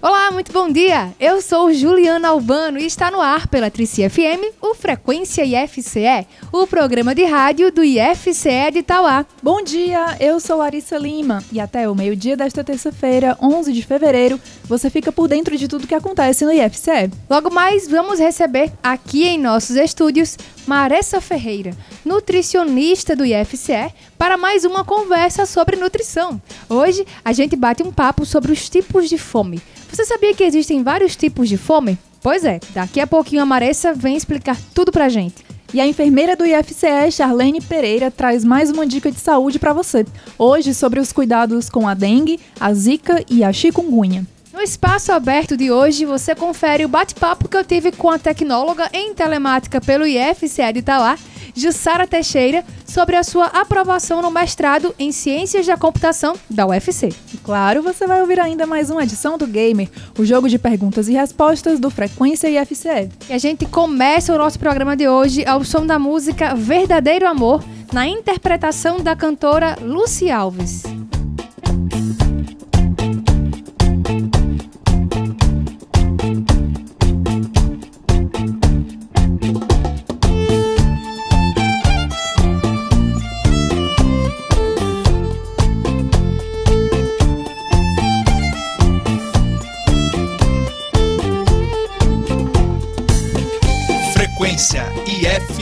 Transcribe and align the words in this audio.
Olá, 0.00 0.30
muito 0.30 0.52
bom 0.52 0.70
dia! 0.70 1.12
Eu 1.18 1.42
sou 1.42 1.72
Juliana 1.72 2.28
Albano 2.28 2.78
e 2.78 2.86
está 2.86 3.10
no 3.10 3.20
ar 3.20 3.48
pela 3.48 3.68
Trici 3.68 4.08
FM 4.08 4.54
o 4.62 4.72
Frequência 4.72 5.44
IFCE, 5.44 6.24
o 6.52 6.68
programa 6.68 7.16
de 7.16 7.24
rádio 7.24 7.72
do 7.72 7.82
IFCE 7.82 8.70
de 8.72 8.78
Itauá. 8.78 9.26
Bom 9.42 9.60
dia, 9.60 10.16
eu 10.20 10.38
sou 10.38 10.58
Larissa 10.58 10.96
Lima 10.96 11.42
e 11.50 11.58
até 11.58 11.88
o 11.88 11.96
meio-dia 11.96 12.36
desta 12.36 12.62
terça-feira, 12.62 13.36
11 13.42 13.72
de 13.72 13.82
fevereiro, 13.84 14.40
você 14.66 14.88
fica 14.88 15.10
por 15.10 15.26
dentro 15.26 15.56
de 15.56 15.66
tudo 15.66 15.86
que 15.86 15.94
acontece 15.96 16.44
no 16.44 16.52
IFCE. 16.52 17.10
Logo 17.28 17.52
mais, 17.52 17.88
vamos 17.88 18.20
receber 18.20 18.70
aqui 18.80 19.26
em 19.26 19.36
nossos 19.36 19.74
estúdios 19.74 20.38
Maressa 20.64 21.20
Ferreira, 21.20 21.72
nutricionista 22.04 23.16
do 23.16 23.24
IFCE, 23.24 23.92
para 24.18 24.36
mais 24.36 24.64
uma 24.64 24.84
conversa 24.84 25.46
sobre 25.46 25.76
nutrição. 25.76 26.42
Hoje 26.68 27.06
a 27.24 27.32
gente 27.32 27.54
bate 27.54 27.84
um 27.84 27.92
papo 27.92 28.26
sobre 28.26 28.50
os 28.50 28.68
tipos 28.68 29.08
de 29.08 29.16
fome. 29.16 29.62
Você 29.90 30.04
sabia 30.04 30.34
que 30.34 30.42
existem 30.42 30.82
vários 30.82 31.14
tipos 31.14 31.48
de 31.48 31.56
fome? 31.56 31.96
Pois 32.20 32.44
é, 32.44 32.58
daqui 32.74 33.00
a 33.00 33.06
pouquinho 33.06 33.42
a 33.42 33.46
Maressa 33.46 33.94
vem 33.94 34.16
explicar 34.16 34.58
tudo 34.74 34.90
pra 34.90 35.08
gente. 35.08 35.46
E 35.72 35.80
a 35.80 35.86
enfermeira 35.86 36.34
do 36.34 36.44
IFCE, 36.44 37.12
Charlene 37.12 37.60
Pereira, 37.60 38.10
traz 38.10 38.42
mais 38.42 38.70
uma 38.70 38.86
dica 38.86 39.10
de 39.12 39.20
saúde 39.20 39.58
para 39.58 39.72
você. 39.72 40.04
Hoje 40.36 40.74
sobre 40.74 40.98
os 40.98 41.12
cuidados 41.12 41.70
com 41.70 41.86
a 41.86 41.94
dengue, 41.94 42.40
a 42.58 42.72
zika 42.74 43.24
e 43.30 43.44
a 43.44 43.52
chikungunya. 43.52 44.26
No 44.58 44.62
espaço 44.62 45.12
aberto 45.12 45.56
de 45.56 45.70
hoje, 45.70 46.04
você 46.04 46.34
confere 46.34 46.84
o 46.84 46.88
bate-papo 46.88 47.48
que 47.48 47.56
eu 47.56 47.64
tive 47.64 47.92
com 47.92 48.10
a 48.10 48.18
tecnóloga 48.18 48.90
em 48.92 49.14
telemática 49.14 49.80
pelo 49.80 50.04
IFCE 50.04 50.72
de 50.72 50.80
Itauá, 50.80 51.16
Jussara 51.58 52.06
Teixeira, 52.06 52.64
sobre 52.86 53.16
a 53.16 53.22
sua 53.22 53.46
aprovação 53.46 54.22
no 54.22 54.30
mestrado 54.30 54.94
em 54.98 55.10
Ciências 55.12 55.66
da 55.66 55.76
Computação 55.76 56.34
da 56.48 56.66
UFC. 56.66 57.08
E 57.34 57.36
claro, 57.38 57.82
você 57.82 58.06
vai 58.06 58.20
ouvir 58.20 58.38
ainda 58.38 58.66
mais 58.66 58.90
uma 58.90 59.02
edição 59.02 59.36
do 59.36 59.46
Gamer, 59.46 59.88
o 60.18 60.24
jogo 60.24 60.48
de 60.48 60.58
perguntas 60.58 61.08
e 61.08 61.12
respostas 61.12 61.80
do 61.80 61.90
Frequência 61.90 62.48
IFCE. 62.48 63.10
E 63.28 63.32
a 63.32 63.38
gente 63.38 63.66
começa 63.66 64.34
o 64.34 64.38
nosso 64.38 64.58
programa 64.58 64.96
de 64.96 65.08
hoje 65.08 65.44
ao 65.46 65.64
som 65.64 65.84
da 65.84 65.98
música 65.98 66.54
Verdadeiro 66.54 67.26
Amor, 67.26 67.62
na 67.92 68.06
interpretação 68.06 69.00
da 69.00 69.16
cantora 69.16 69.76
Lucy 69.80 70.30
Alves. 70.30 70.97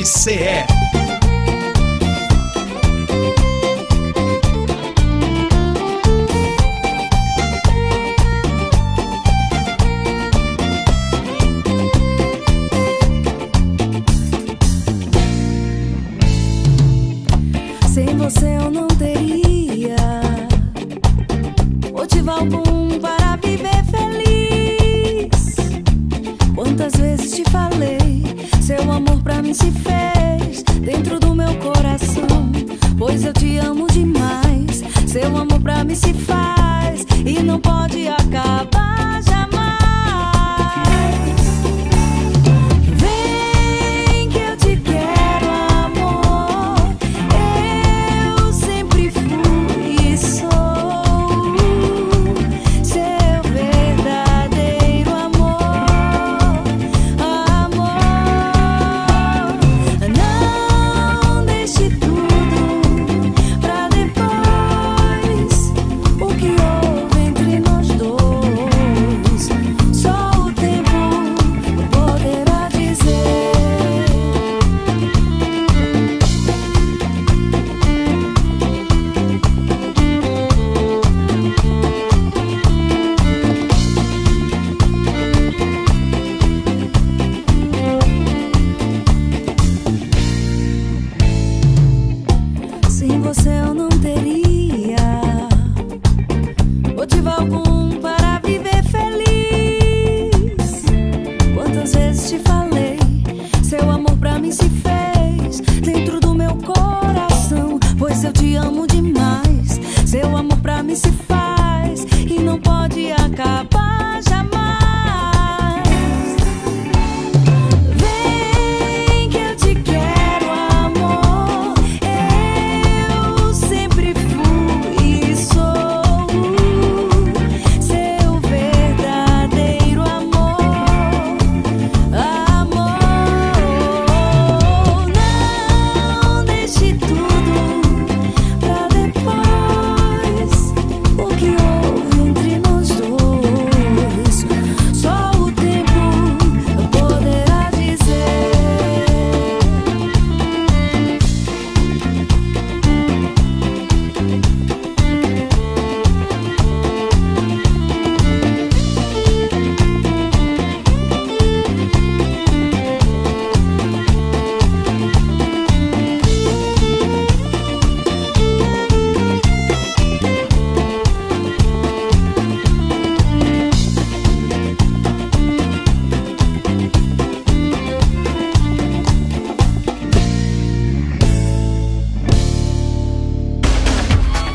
IFCE. 0.07 1.06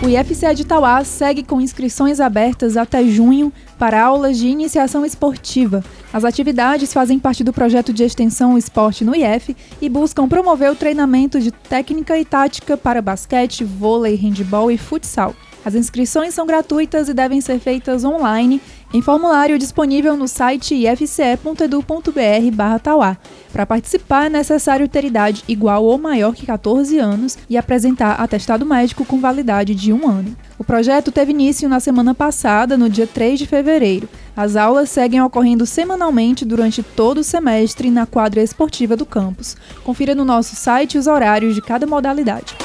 O 0.03 0.09
IFCE 0.09 0.55
de 0.55 0.63
Itauá 0.63 1.03
segue 1.03 1.43
com 1.43 1.61
inscrições 1.61 2.19
abertas 2.19 2.75
até 2.75 3.05
junho 3.05 3.53
para 3.77 4.03
aulas 4.03 4.35
de 4.35 4.47
iniciação 4.47 5.05
esportiva. 5.05 5.83
As 6.11 6.25
atividades 6.25 6.91
fazem 6.91 7.19
parte 7.19 7.43
do 7.43 7.53
projeto 7.53 7.93
de 7.93 8.03
extensão 8.03 8.57
Esporte 8.57 9.05
no 9.05 9.15
IF 9.15 9.55
e 9.79 9.87
buscam 9.87 10.27
promover 10.27 10.71
o 10.71 10.75
treinamento 10.75 11.39
de 11.39 11.51
técnica 11.51 12.17
e 12.17 12.25
tática 12.25 12.75
para 12.75 12.99
basquete, 12.99 13.63
vôlei, 13.63 14.15
handball 14.15 14.71
e 14.71 14.77
futsal. 14.77 15.35
As 15.63 15.75
inscrições 15.75 16.33
são 16.33 16.47
gratuitas 16.47 17.07
e 17.07 17.13
devem 17.13 17.39
ser 17.39 17.59
feitas 17.59 18.03
online 18.03 18.59
em 18.93 19.01
formulário 19.01 19.57
disponível 19.57 20.17
no 20.17 20.27
site 20.27 20.75
ifce.edu.br/tauá. 20.75 23.17
Para 23.51 23.65
participar 23.65 24.25
é 24.25 24.29
necessário 24.29 24.87
ter 24.87 25.05
idade 25.05 25.43
igual 25.47 25.83
ou 25.83 25.97
maior 25.97 26.33
que 26.33 26.45
14 26.45 26.99
anos 26.99 27.37
e 27.49 27.57
apresentar 27.57 28.13
atestado 28.13 28.65
médico 28.65 29.05
com 29.05 29.19
validade 29.19 29.73
de 29.73 29.93
um 29.93 30.09
ano. 30.09 30.35
O 30.57 30.63
projeto 30.63 31.11
teve 31.11 31.31
início 31.31 31.67
na 31.67 31.79
semana 31.79 32.13
passada, 32.13 32.77
no 32.77 32.89
dia 32.89 33.07
3 33.07 33.39
de 33.39 33.47
fevereiro. 33.47 34.07
As 34.35 34.55
aulas 34.55 34.89
seguem 34.89 35.21
ocorrendo 35.21 35.65
semanalmente 35.65 36.45
durante 36.45 36.83
todo 36.83 37.19
o 37.19 37.23
semestre 37.23 37.91
na 37.91 38.05
quadra 38.05 38.41
esportiva 38.41 38.95
do 38.95 39.05
campus. 39.05 39.57
Confira 39.83 40.15
no 40.15 40.23
nosso 40.23 40.55
site 40.55 40.97
os 40.97 41.07
horários 41.07 41.55
de 41.55 41.61
cada 41.61 41.85
modalidade. 41.85 42.55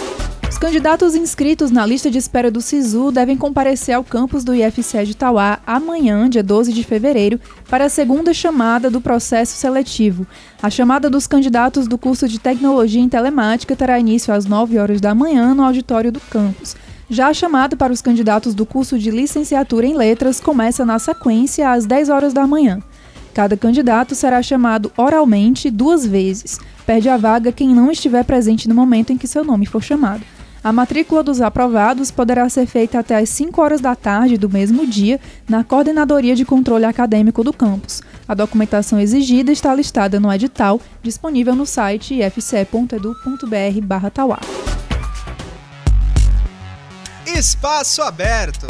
Os 0.57 0.61
candidatos 0.61 1.15
inscritos 1.15 1.71
na 1.71 1.85
lista 1.85 2.11
de 2.11 2.17
espera 2.17 2.51
do 2.51 2.63
SISU 2.63 3.13
devem 3.13 3.37
comparecer 3.37 3.95
ao 3.95 4.03
campus 4.03 4.43
do 4.43 4.55
IFCE 4.55 5.05
de 5.05 5.15
Tauá 5.15 5.59
amanhã, 5.67 6.31
dia 6.31 6.43
12 6.43 6.73
de 6.73 6.83
fevereiro, 6.83 7.39
para 7.69 7.85
a 7.85 7.89
segunda 7.91 8.33
chamada 8.33 8.91
do 8.91 8.99
processo 8.99 9.55
seletivo. 9.55 10.27
A 10.63 10.71
chamada 10.71 11.11
dos 11.11 11.27
candidatos 11.27 11.87
do 11.87 11.99
curso 11.99 12.27
de 12.27 12.39
Tecnologia 12.41 13.03
em 13.03 13.07
Telemática 13.07 13.77
terá 13.77 14.01
início 14.01 14.33
às 14.33 14.47
9 14.47 14.79
horas 14.79 14.99
da 14.99 15.15
manhã 15.15 15.55
no 15.55 15.63
auditório 15.63 16.11
do 16.11 16.21
campus. 16.21 16.75
Já 17.11 17.29
a 17.29 17.35
chamada 17.35 17.77
para 17.77 17.93
os 17.93 18.01
candidatos 18.01 18.55
do 18.55 18.65
curso 18.65 18.99
de 18.99 19.11
Licenciatura 19.11 19.85
em 19.85 19.95
Letras 19.95 20.41
começa 20.41 20.87
na 20.87 20.99
sequência 20.99 21.71
às 21.71 21.85
10 21.85 22.09
horas 22.09 22.33
da 22.33 22.47
manhã. 22.47 22.81
Cada 23.35 23.59
candidato 23.59 24.15
será 24.15 24.43
chamado 24.43 24.91
oralmente 24.97 25.71
duas 25.71 26.07
vezes. 26.07 26.59
Perde 26.87 27.11
a 27.11 27.19
vaga 27.19 27.53
quem 27.53 27.75
não 27.75 27.91
estiver 27.91 28.25
presente 28.25 28.67
no 28.67 28.75
momento 28.75 29.13
em 29.13 29.19
que 29.19 29.27
seu 29.27 29.45
nome 29.45 29.67
for 29.67 29.83
chamado. 29.83 30.25
A 30.67 30.73
matrícula 30.73 31.23
dos 31.23 31.41
aprovados 31.41 32.11
poderá 32.11 32.49
ser 32.49 32.67
feita 32.67 32.99
até 32.99 33.15
às 33.15 33.29
5 33.29 33.63
horas 33.63 33.81
da 33.81 33.95
tarde 33.95 34.37
do 34.37 34.51
mesmo 34.51 34.85
dia 34.85 35.21
na 35.49 35.63
Coordenadoria 35.63 36.35
de 36.35 36.45
Controle 36.45 36.85
Acadêmico 36.85 37.45
do 37.45 37.53
campus. 37.53 38.03
A 38.27 38.35
documentação 38.35 38.99
exigida 38.99 39.53
está 39.53 39.73
listada 39.73 40.19
no 40.19 40.33
edital, 40.33 40.81
disponível 41.05 41.55
no 41.55 41.65
site 41.65 42.15
ifce.edu.br/tauá. 42.15 44.41
Espaço 47.25 48.03
aberto. 48.03 48.67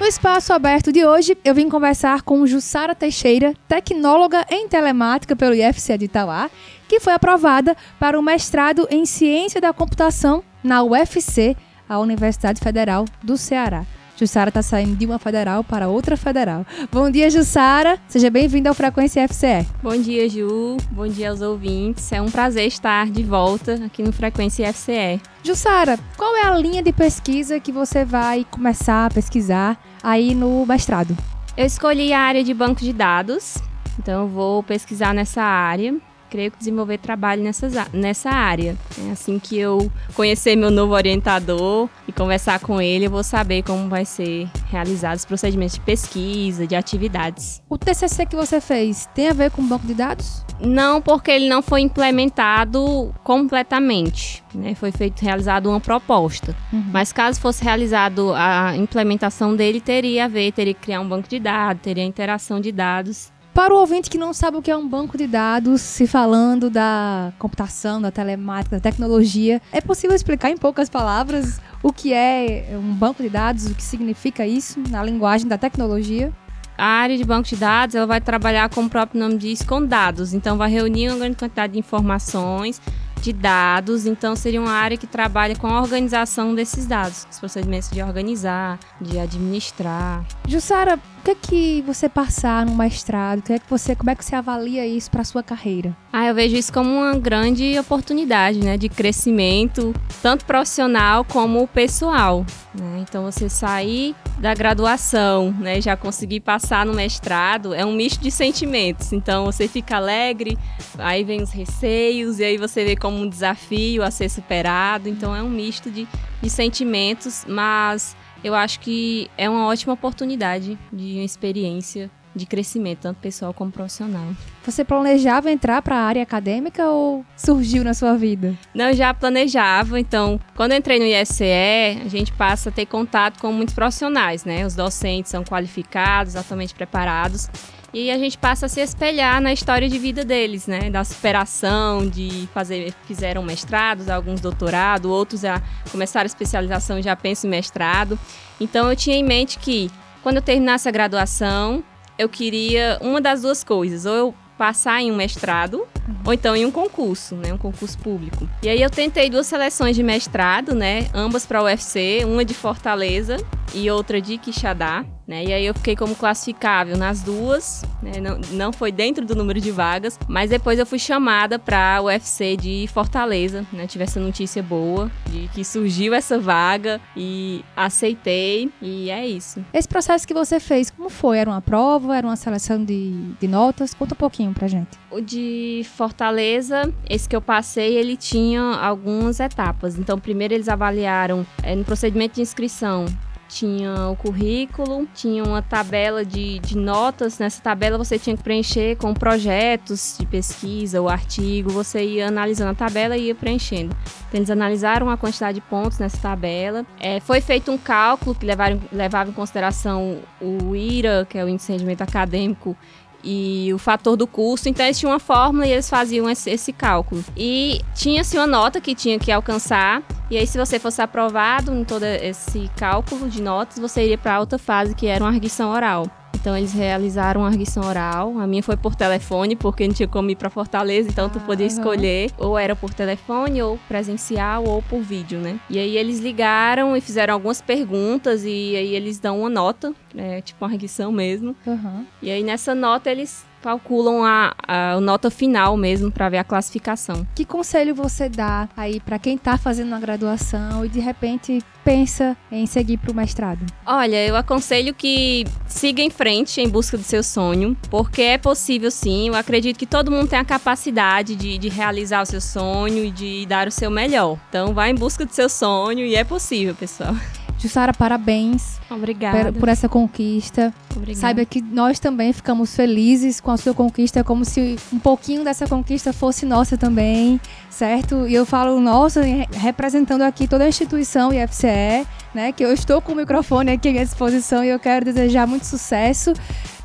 No 0.00 0.06
espaço 0.06 0.54
aberto 0.54 0.90
de 0.90 1.04
hoje, 1.04 1.36
eu 1.44 1.54
vim 1.54 1.68
conversar 1.68 2.22
com 2.22 2.46
Jussara 2.46 2.94
Teixeira, 2.94 3.52
tecnóloga 3.68 4.46
em 4.48 4.66
telemática 4.66 5.36
pelo 5.36 5.54
IFC 5.54 5.98
de 5.98 6.06
Itauá, 6.06 6.50
que 6.88 6.98
foi 6.98 7.12
aprovada 7.12 7.76
para 7.98 8.18
o 8.18 8.22
mestrado 8.22 8.88
em 8.90 9.04
Ciência 9.04 9.60
da 9.60 9.74
Computação 9.74 10.42
na 10.64 10.82
UFC, 10.82 11.54
a 11.86 11.98
Universidade 11.98 12.60
Federal 12.60 13.04
do 13.22 13.36
Ceará. 13.36 13.84
Jussara 14.20 14.50
está 14.50 14.60
saindo 14.60 14.94
de 14.94 15.06
uma 15.06 15.18
federal 15.18 15.64
para 15.64 15.88
outra 15.88 16.14
federal. 16.14 16.66
Bom 16.92 17.10
dia, 17.10 17.30
Jussara. 17.30 17.98
Seja 18.06 18.28
bem-vinda 18.28 18.68
ao 18.68 18.74
Frequência 18.74 19.26
FCE. 19.26 19.66
Bom 19.82 19.96
dia, 19.96 20.28
Ju. 20.28 20.76
Bom 20.90 21.08
dia 21.08 21.30
aos 21.30 21.40
ouvintes. 21.40 22.12
É 22.12 22.20
um 22.20 22.30
prazer 22.30 22.66
estar 22.66 23.10
de 23.10 23.22
volta 23.22 23.80
aqui 23.86 24.02
no 24.02 24.12
Frequência 24.12 24.70
FCE. 24.70 25.22
Jussara, 25.42 25.98
qual 26.18 26.36
é 26.36 26.42
a 26.42 26.54
linha 26.54 26.82
de 26.82 26.92
pesquisa 26.92 27.58
que 27.58 27.72
você 27.72 28.04
vai 28.04 28.46
começar 28.50 29.06
a 29.06 29.10
pesquisar 29.10 29.82
aí 30.02 30.34
no 30.34 30.66
mestrado? 30.66 31.16
Eu 31.56 31.64
escolhi 31.64 32.12
a 32.12 32.20
área 32.20 32.44
de 32.44 32.52
banco 32.52 32.82
de 32.82 32.92
dados, 32.92 33.56
então 33.98 34.24
eu 34.24 34.28
vou 34.28 34.62
pesquisar 34.62 35.14
nessa 35.14 35.42
área 35.42 35.98
creio 36.30 36.50
que 36.50 36.58
desenvolver 36.58 36.98
trabalho 36.98 37.42
nessas, 37.42 37.74
nessa 37.92 38.30
área. 38.30 38.76
É 39.06 39.10
assim 39.10 39.38
que 39.38 39.58
eu 39.58 39.90
conhecer 40.14 40.56
meu 40.56 40.70
novo 40.70 40.94
orientador 40.94 41.88
e 42.06 42.12
conversar 42.12 42.60
com 42.60 42.80
ele, 42.80 43.06
eu 43.06 43.10
vou 43.10 43.24
saber 43.24 43.62
como 43.62 43.88
vai 43.88 44.04
ser 44.04 44.48
realizados 44.70 45.22
os 45.22 45.26
procedimentos 45.26 45.74
de 45.74 45.80
pesquisa, 45.80 46.66
de 46.66 46.76
atividades. 46.76 47.60
O 47.68 47.76
TCC 47.76 48.26
que 48.26 48.36
você 48.36 48.60
fez 48.60 49.08
tem 49.14 49.28
a 49.28 49.32
ver 49.32 49.50
com 49.50 49.66
banco 49.66 49.86
de 49.86 49.94
dados? 49.94 50.44
Não, 50.60 51.00
porque 51.00 51.30
ele 51.30 51.48
não 51.48 51.62
foi 51.62 51.80
implementado 51.80 53.14
completamente. 53.24 54.42
Né? 54.54 54.74
Foi 54.74 54.92
feito, 54.92 55.20
realizado 55.20 55.68
uma 55.68 55.80
proposta. 55.80 56.54
Uhum. 56.72 56.84
Mas 56.92 57.12
caso 57.12 57.40
fosse 57.40 57.64
realizado 57.64 58.32
a 58.34 58.76
implementação 58.76 59.56
dele, 59.56 59.80
teria 59.80 60.26
a 60.26 60.28
ver, 60.28 60.52
teria 60.52 60.74
que 60.74 60.80
criar 60.80 61.00
um 61.00 61.08
banco 61.08 61.28
de 61.28 61.38
dados, 61.38 61.82
teria 61.82 62.04
interação 62.04 62.60
de 62.60 62.70
dados. 62.70 63.32
Para 63.52 63.74
o 63.74 63.78
ouvinte 63.78 64.08
que 64.08 64.16
não 64.16 64.32
sabe 64.32 64.56
o 64.56 64.62
que 64.62 64.70
é 64.70 64.76
um 64.76 64.88
banco 64.88 65.18
de 65.18 65.26
dados, 65.26 65.80
se 65.80 66.06
falando 66.06 66.70
da 66.70 67.32
computação, 67.38 68.00
da 68.00 68.10
telemática, 68.10 68.76
da 68.76 68.80
tecnologia, 68.80 69.60
é 69.72 69.80
possível 69.80 70.14
explicar 70.14 70.50
em 70.50 70.56
poucas 70.56 70.88
palavras 70.88 71.60
o 71.82 71.92
que 71.92 72.12
é 72.12 72.68
um 72.72 72.94
banco 72.94 73.22
de 73.22 73.28
dados, 73.28 73.66
o 73.66 73.74
que 73.74 73.82
significa 73.82 74.46
isso 74.46 74.80
na 74.88 75.02
linguagem 75.02 75.48
da 75.48 75.58
tecnologia? 75.58 76.32
A 76.78 76.86
área 76.86 77.16
de 77.16 77.24
banco 77.24 77.48
de 77.48 77.56
dados 77.56 77.94
ela 77.94 78.06
vai 78.06 78.20
trabalhar, 78.20 78.70
como 78.70 78.86
o 78.86 78.90
próprio 78.90 79.20
nome 79.20 79.36
diz, 79.36 79.62
com 79.62 79.84
dados. 79.84 80.32
Então, 80.32 80.56
vai 80.56 80.70
reunir 80.70 81.10
uma 81.10 81.18
grande 81.18 81.36
quantidade 81.36 81.74
de 81.74 81.78
informações 81.78 82.80
de 83.20 83.32
dados, 83.34 84.06
então 84.06 84.34
seria 84.34 84.60
uma 84.60 84.72
área 84.72 84.96
que 84.96 85.06
trabalha 85.06 85.54
com 85.54 85.66
a 85.66 85.80
organização 85.80 86.54
desses 86.54 86.86
dados, 86.86 87.26
os 87.30 87.38
procedimentos 87.38 87.90
de 87.90 88.02
organizar, 88.02 88.78
de 88.98 89.18
administrar. 89.18 90.24
Jussara, 90.48 90.98
o 91.20 91.22
que 91.22 91.30
é 91.32 91.34
que 91.34 91.82
você 91.82 92.08
passar 92.08 92.64
no 92.64 92.74
mestrado? 92.74 93.42
Que 93.42 93.52
é 93.52 93.58
que 93.58 93.68
você, 93.68 93.94
como 93.94 94.08
é 94.08 94.14
que 94.14 94.24
você 94.24 94.34
avalia 94.34 94.86
isso 94.86 95.10
para 95.10 95.22
sua 95.22 95.42
carreira? 95.42 95.94
Ah, 96.10 96.24
eu 96.26 96.34
vejo 96.34 96.56
isso 96.56 96.72
como 96.72 96.88
uma 96.88 97.14
grande 97.18 97.78
oportunidade, 97.78 98.58
né, 98.58 98.78
de 98.78 98.88
crescimento, 98.88 99.94
tanto 100.22 100.46
profissional 100.46 101.22
como 101.22 101.68
pessoal. 101.68 102.46
Né? 102.74 103.04
Então, 103.06 103.24
você 103.24 103.50
sair 103.50 104.16
da 104.38 104.54
graduação, 104.54 105.52
né, 105.58 105.78
já 105.78 105.94
conseguir 105.94 106.40
passar 106.40 106.86
no 106.86 106.94
mestrado, 106.94 107.74
é 107.74 107.84
um 107.84 107.92
misto 107.92 108.22
de 108.22 108.30
sentimentos. 108.30 109.12
Então, 109.12 109.44
você 109.44 109.68
fica 109.68 109.96
alegre, 109.96 110.56
aí 110.96 111.22
vem 111.22 111.42
os 111.42 111.50
receios 111.50 112.38
e 112.38 112.44
aí 112.44 112.56
você 112.56 112.82
vê 112.82 112.96
como 112.96 113.18
um 113.18 113.28
desafio 113.28 114.02
a 114.02 114.10
ser 114.10 114.30
superado. 114.30 115.06
Então, 115.06 115.36
é 115.36 115.42
um 115.42 115.50
misto 115.50 115.90
de, 115.90 116.08
de 116.40 116.48
sentimentos, 116.48 117.44
mas 117.46 118.16
eu 118.42 118.54
acho 118.54 118.80
que 118.80 119.30
é 119.36 119.48
uma 119.48 119.66
ótima 119.66 119.92
oportunidade 119.92 120.78
de 120.92 121.14
uma 121.14 121.24
experiência 121.24 122.10
de 122.34 122.46
crescimento, 122.46 123.00
tanto 123.00 123.18
pessoal 123.18 123.52
como 123.52 123.72
profissional. 123.72 124.28
Você 124.64 124.84
planejava 124.84 125.50
entrar 125.50 125.82
para 125.82 125.96
a 125.96 126.02
área 126.02 126.22
acadêmica 126.22 126.88
ou 126.88 127.24
surgiu 127.36 127.82
na 127.82 127.92
sua 127.92 128.16
vida? 128.16 128.56
Não, 128.74 128.90
eu 128.90 128.94
já 128.94 129.12
planejava. 129.12 129.98
Então, 129.98 130.38
quando 130.54 130.72
eu 130.72 130.78
entrei 130.78 130.98
no 130.98 131.06
ISCE, 131.06 132.00
a 132.04 132.08
gente 132.08 132.32
passa 132.32 132.68
a 132.68 132.72
ter 132.72 132.86
contato 132.86 133.40
com 133.40 133.52
muitos 133.52 133.74
profissionais, 133.74 134.44
né? 134.44 134.64
Os 134.64 134.74
docentes 134.74 135.30
são 135.30 135.42
qualificados, 135.42 136.36
altamente 136.36 136.74
preparados. 136.74 137.48
E 137.92 138.10
a 138.10 138.18
gente 138.18 138.38
passa 138.38 138.66
a 138.66 138.68
se 138.68 138.80
espelhar 138.80 139.40
na 139.40 139.52
história 139.52 139.88
de 139.88 139.98
vida 139.98 140.24
deles, 140.24 140.66
né? 140.66 140.90
Da 140.90 141.02
superação, 141.02 142.08
de 142.08 142.48
fazer, 142.54 142.94
fizeram 143.06 143.42
mestrados, 143.42 144.08
alguns 144.08 144.40
doutorado, 144.40 145.10
outros 145.10 145.40
já 145.40 145.60
começaram 145.90 146.24
a 146.24 146.26
especialização 146.26 146.98
e 146.98 147.02
já 147.02 147.16
pensam 147.16 147.48
em 147.48 147.50
mestrado. 147.50 148.18
Então 148.60 148.88
eu 148.88 148.94
tinha 148.94 149.16
em 149.16 149.24
mente 149.24 149.58
que 149.58 149.90
quando 150.22 150.36
eu 150.36 150.42
terminasse 150.42 150.88
a 150.88 150.92
graduação, 150.92 151.82
eu 152.18 152.28
queria 152.28 152.98
uma 153.00 153.20
das 153.20 153.42
duas 153.42 153.64
coisas, 153.64 154.06
ou 154.06 154.14
eu 154.14 154.34
passar 154.60 155.00
em 155.00 155.10
um 155.10 155.16
mestrado 155.16 155.78
uhum. 156.06 156.16
ou 156.26 156.34
então 156.34 156.54
em 156.54 156.66
um 156.66 156.70
concurso, 156.70 157.34
né, 157.34 157.50
um 157.50 157.56
concurso 157.56 157.96
público. 157.98 158.46
E 158.62 158.68
aí 158.68 158.82
eu 158.82 158.90
tentei 158.90 159.30
duas 159.30 159.46
seleções 159.46 159.96
de 159.96 160.02
mestrado, 160.02 160.74
né, 160.74 161.08
ambas 161.14 161.46
para 161.46 161.62
o 161.62 161.64
UFC, 161.64 162.20
uma 162.26 162.44
de 162.44 162.52
Fortaleza 162.52 163.38
e 163.74 163.90
outra 163.90 164.20
de 164.20 164.36
Quixadá. 164.36 165.02
Né? 165.30 165.44
E 165.44 165.52
aí 165.52 165.64
eu 165.64 165.72
fiquei 165.72 165.94
como 165.94 166.16
classificável 166.16 166.96
nas 166.96 167.22
duas, 167.22 167.84
né? 168.02 168.14
não, 168.20 168.40
não 168.50 168.72
foi 168.72 168.90
dentro 168.90 169.24
do 169.24 169.36
número 169.36 169.60
de 169.60 169.70
vagas, 169.70 170.18
mas 170.26 170.50
depois 170.50 170.76
eu 170.76 170.84
fui 170.84 170.98
chamada 170.98 171.56
para 171.56 172.00
o 172.02 172.06
UFC 172.06 172.56
de 172.56 172.88
Fortaleza, 172.92 173.64
né? 173.72 173.86
Tive 173.86 174.02
essa 174.02 174.18
notícia 174.18 174.60
boa 174.60 175.08
de 175.28 175.46
que 175.54 175.64
surgiu 175.64 176.14
essa 176.14 176.36
vaga 176.36 177.00
e 177.16 177.64
aceitei 177.76 178.72
e 178.82 179.08
é 179.08 179.24
isso. 179.24 179.64
Esse 179.72 179.86
processo 179.86 180.26
que 180.26 180.34
você 180.34 180.58
fez, 180.58 180.90
como 180.90 181.08
foi? 181.08 181.38
Era 181.38 181.48
uma 181.48 181.62
prova? 181.62 182.16
Era 182.16 182.26
uma 182.26 182.34
seleção 182.34 182.84
de, 182.84 183.12
de 183.40 183.46
notas? 183.46 183.94
Conta 183.94 184.14
um 184.14 184.18
pouquinho 184.18 184.52
pra 184.52 184.66
gente. 184.66 184.98
O 185.12 185.20
de 185.20 185.86
Fortaleza, 185.94 186.92
esse 187.08 187.28
que 187.28 187.36
eu 187.36 187.40
passei, 187.40 187.94
ele 187.96 188.16
tinha 188.16 188.60
algumas 188.60 189.38
etapas. 189.38 189.96
Então, 189.96 190.18
primeiro 190.18 190.54
eles 190.54 190.68
avaliaram 190.68 191.46
é, 191.62 191.76
no 191.76 191.84
procedimento 191.84 192.34
de 192.34 192.40
inscrição 192.40 193.06
tinha 193.50 194.08
o 194.08 194.16
currículo, 194.16 195.08
tinha 195.12 195.42
uma 195.42 195.60
tabela 195.60 196.24
de, 196.24 196.60
de 196.60 196.76
notas. 196.76 197.38
Nessa 197.38 197.60
tabela 197.60 197.98
você 197.98 198.18
tinha 198.18 198.36
que 198.36 198.42
preencher 198.42 198.96
com 198.96 199.12
projetos 199.12 200.16
de 200.18 200.24
pesquisa, 200.24 201.02
o 201.02 201.08
artigo. 201.08 201.70
Você 201.70 202.02
ia 202.02 202.28
analisando 202.28 202.70
a 202.70 202.74
tabela 202.74 203.16
e 203.16 203.26
ia 203.26 203.34
preenchendo. 203.34 203.94
Então, 204.28 204.38
eles 204.38 204.50
analisaram 204.50 205.10
a 205.10 205.16
quantidade 205.16 205.56
de 205.56 205.60
pontos 205.60 205.98
nessa 205.98 206.16
tabela. 206.18 206.86
É, 207.00 207.18
foi 207.18 207.40
feito 207.40 207.72
um 207.72 207.76
cálculo 207.76 208.34
que 208.34 208.46
levaram, 208.46 208.80
levava 208.92 209.30
em 209.30 209.32
consideração 209.32 210.20
o 210.40 210.76
IRA, 210.76 211.26
que 211.28 211.36
é 211.36 211.44
o 211.44 211.48
Índice 211.48 211.66
de 211.66 211.72
Rendimento 211.72 212.02
Acadêmico, 212.02 212.76
e 213.22 213.70
o 213.74 213.78
fator 213.78 214.16
do 214.16 214.26
custo. 214.26 214.68
Então 214.68 214.84
eles 214.84 214.98
tinham 214.98 215.12
uma 215.12 215.18
fórmula 215.18 215.66
e 215.66 215.72
eles 215.72 215.88
faziam 215.88 216.28
esse, 216.28 216.50
esse 216.50 216.72
cálculo. 216.72 217.24
E 217.36 217.80
tinha-se 217.94 218.36
uma 218.36 218.46
nota 218.46 218.80
que 218.80 218.94
tinha 218.94 219.18
que 219.18 219.30
alcançar. 219.30 220.02
E 220.30 220.36
aí, 220.36 220.46
se 220.46 220.56
você 220.56 220.78
fosse 220.78 221.02
aprovado 221.02 221.72
em 221.74 221.84
todo 221.84 222.04
esse 222.04 222.70
cálculo 222.76 223.28
de 223.28 223.42
notas, 223.42 223.78
você 223.78 224.04
iria 224.04 224.18
para 224.18 224.34
a 224.36 224.40
outra 224.40 224.58
fase, 224.58 224.94
que 224.94 225.06
era 225.06 225.24
uma 225.24 225.30
arguição 225.30 225.70
oral. 225.70 226.06
Então 226.34 226.56
eles 226.56 226.72
realizaram 226.72 227.42
uma 227.42 227.48
arguição 227.48 227.84
oral. 227.84 228.38
A 228.38 228.46
minha 228.46 228.62
foi 228.62 228.76
por 228.76 228.94
telefone, 228.94 229.54
porque 229.56 229.86
não 229.86 229.94
tinha 229.94 230.08
como 230.08 230.30
ir 230.30 230.36
para 230.36 230.48
Fortaleza, 230.48 231.08
então 231.08 231.28
tu 231.28 231.38
podia 231.40 231.66
escolher 231.66 232.30
ou 232.38 232.58
era 232.58 232.74
por 232.74 232.94
telefone, 232.94 233.62
ou 233.62 233.78
presencial, 233.88 234.64
ou 234.64 234.82
por 234.82 235.00
vídeo, 235.00 235.38
né? 235.38 235.60
E 235.68 235.78
aí 235.78 235.96
eles 235.96 236.20
ligaram 236.20 236.96
e 236.96 237.00
fizeram 237.00 237.34
algumas 237.34 237.60
perguntas 237.60 238.44
e 238.44 238.74
aí 238.76 238.94
eles 238.94 239.18
dão 239.18 239.40
uma 239.40 239.50
nota, 239.50 239.92
é, 240.16 240.40
tipo 240.40 240.64
uma 240.64 240.70
arguição 240.72 241.12
mesmo. 241.12 241.54
Uhum. 241.66 242.06
E 242.22 242.30
aí 242.30 242.42
nessa 242.42 242.74
nota 242.74 243.10
eles 243.10 243.44
calculam 243.62 244.24
a, 244.24 244.54
a, 244.66 245.00
nota 245.00 245.30
final 245.30 245.76
mesmo 245.76 246.10
para 246.10 246.28
ver 246.28 246.38
a 246.38 246.44
classificação. 246.44 247.26
Que 247.34 247.44
conselho 247.44 247.94
você 247.94 248.28
dá 248.28 248.68
aí 248.76 249.00
para 249.00 249.18
quem 249.18 249.36
tá 249.36 249.56
fazendo 249.56 249.88
uma 249.88 250.00
graduação 250.00 250.84
e 250.84 250.88
de 250.88 251.00
repente 251.00 251.62
pensa 251.84 252.36
em 252.50 252.66
seguir 252.66 252.98
para 252.98 253.10
o 253.10 253.14
mestrado? 253.14 253.64
Olha, 253.86 254.26
eu 254.26 254.36
aconselho 254.36 254.94
que 254.94 255.44
siga 255.66 256.02
em 256.02 256.10
frente 256.10 256.60
em 256.60 256.68
busca 256.68 256.96
do 256.96 257.02
seu 257.02 257.22
sonho, 257.22 257.76
porque 257.90 258.22
é 258.22 258.38
possível 258.38 258.90
sim. 258.90 259.28
Eu 259.28 259.34
acredito 259.34 259.78
que 259.78 259.86
todo 259.86 260.10
mundo 260.10 260.28
tem 260.28 260.38
a 260.38 260.44
capacidade 260.44 261.34
de, 261.34 261.58
de 261.58 261.68
realizar 261.68 262.22
o 262.22 262.26
seu 262.26 262.40
sonho 262.40 263.04
e 263.04 263.10
de 263.10 263.46
dar 263.46 263.68
o 263.68 263.70
seu 263.70 263.90
melhor. 263.90 264.38
Então, 264.48 264.74
vá 264.74 264.88
em 264.88 264.94
busca 264.94 265.24
do 265.24 265.32
seu 265.32 265.48
sonho 265.48 266.04
e 266.04 266.14
é 266.14 266.24
possível, 266.24 266.74
pessoal. 266.74 267.14
Jussara, 267.60 267.92
parabéns 267.92 268.80
Obrigada. 268.90 269.52
por, 269.52 269.60
por 269.60 269.68
essa 269.68 269.88
conquista. 269.88 270.72
Obrigada. 270.96 271.20
Saiba 271.20 271.44
que 271.44 271.60
nós 271.60 271.98
também 271.98 272.32
ficamos 272.32 272.74
felizes 272.74 273.40
com 273.40 273.50
a 273.50 273.56
sua 273.56 273.74
conquista, 273.74 274.24
como 274.24 274.44
se 274.44 274.76
um 274.92 274.98
pouquinho 274.98 275.44
dessa 275.44 275.66
conquista 275.68 276.12
fosse 276.12 276.46
nossa 276.46 276.76
também, 276.78 277.38
certo? 277.68 278.26
E 278.26 278.34
eu 278.34 278.46
falo 278.46 278.80
nossa, 278.80 279.22
re- 279.22 279.46
representando 279.52 280.22
aqui 280.22 280.48
toda 280.48 280.64
a 280.64 280.68
instituição 280.68 281.32
IFCE, 281.32 282.06
né? 282.34 282.50
Que 282.52 282.64
eu 282.64 282.72
estou 282.72 283.00
com 283.02 283.12
o 283.12 283.16
microfone 283.16 283.70
aqui 283.72 283.88
à 283.98 284.04
disposição 284.04 284.64
e 284.64 284.68
eu 284.68 284.78
quero 284.78 285.04
desejar 285.04 285.46
muito 285.46 285.66
sucesso, 285.66 286.32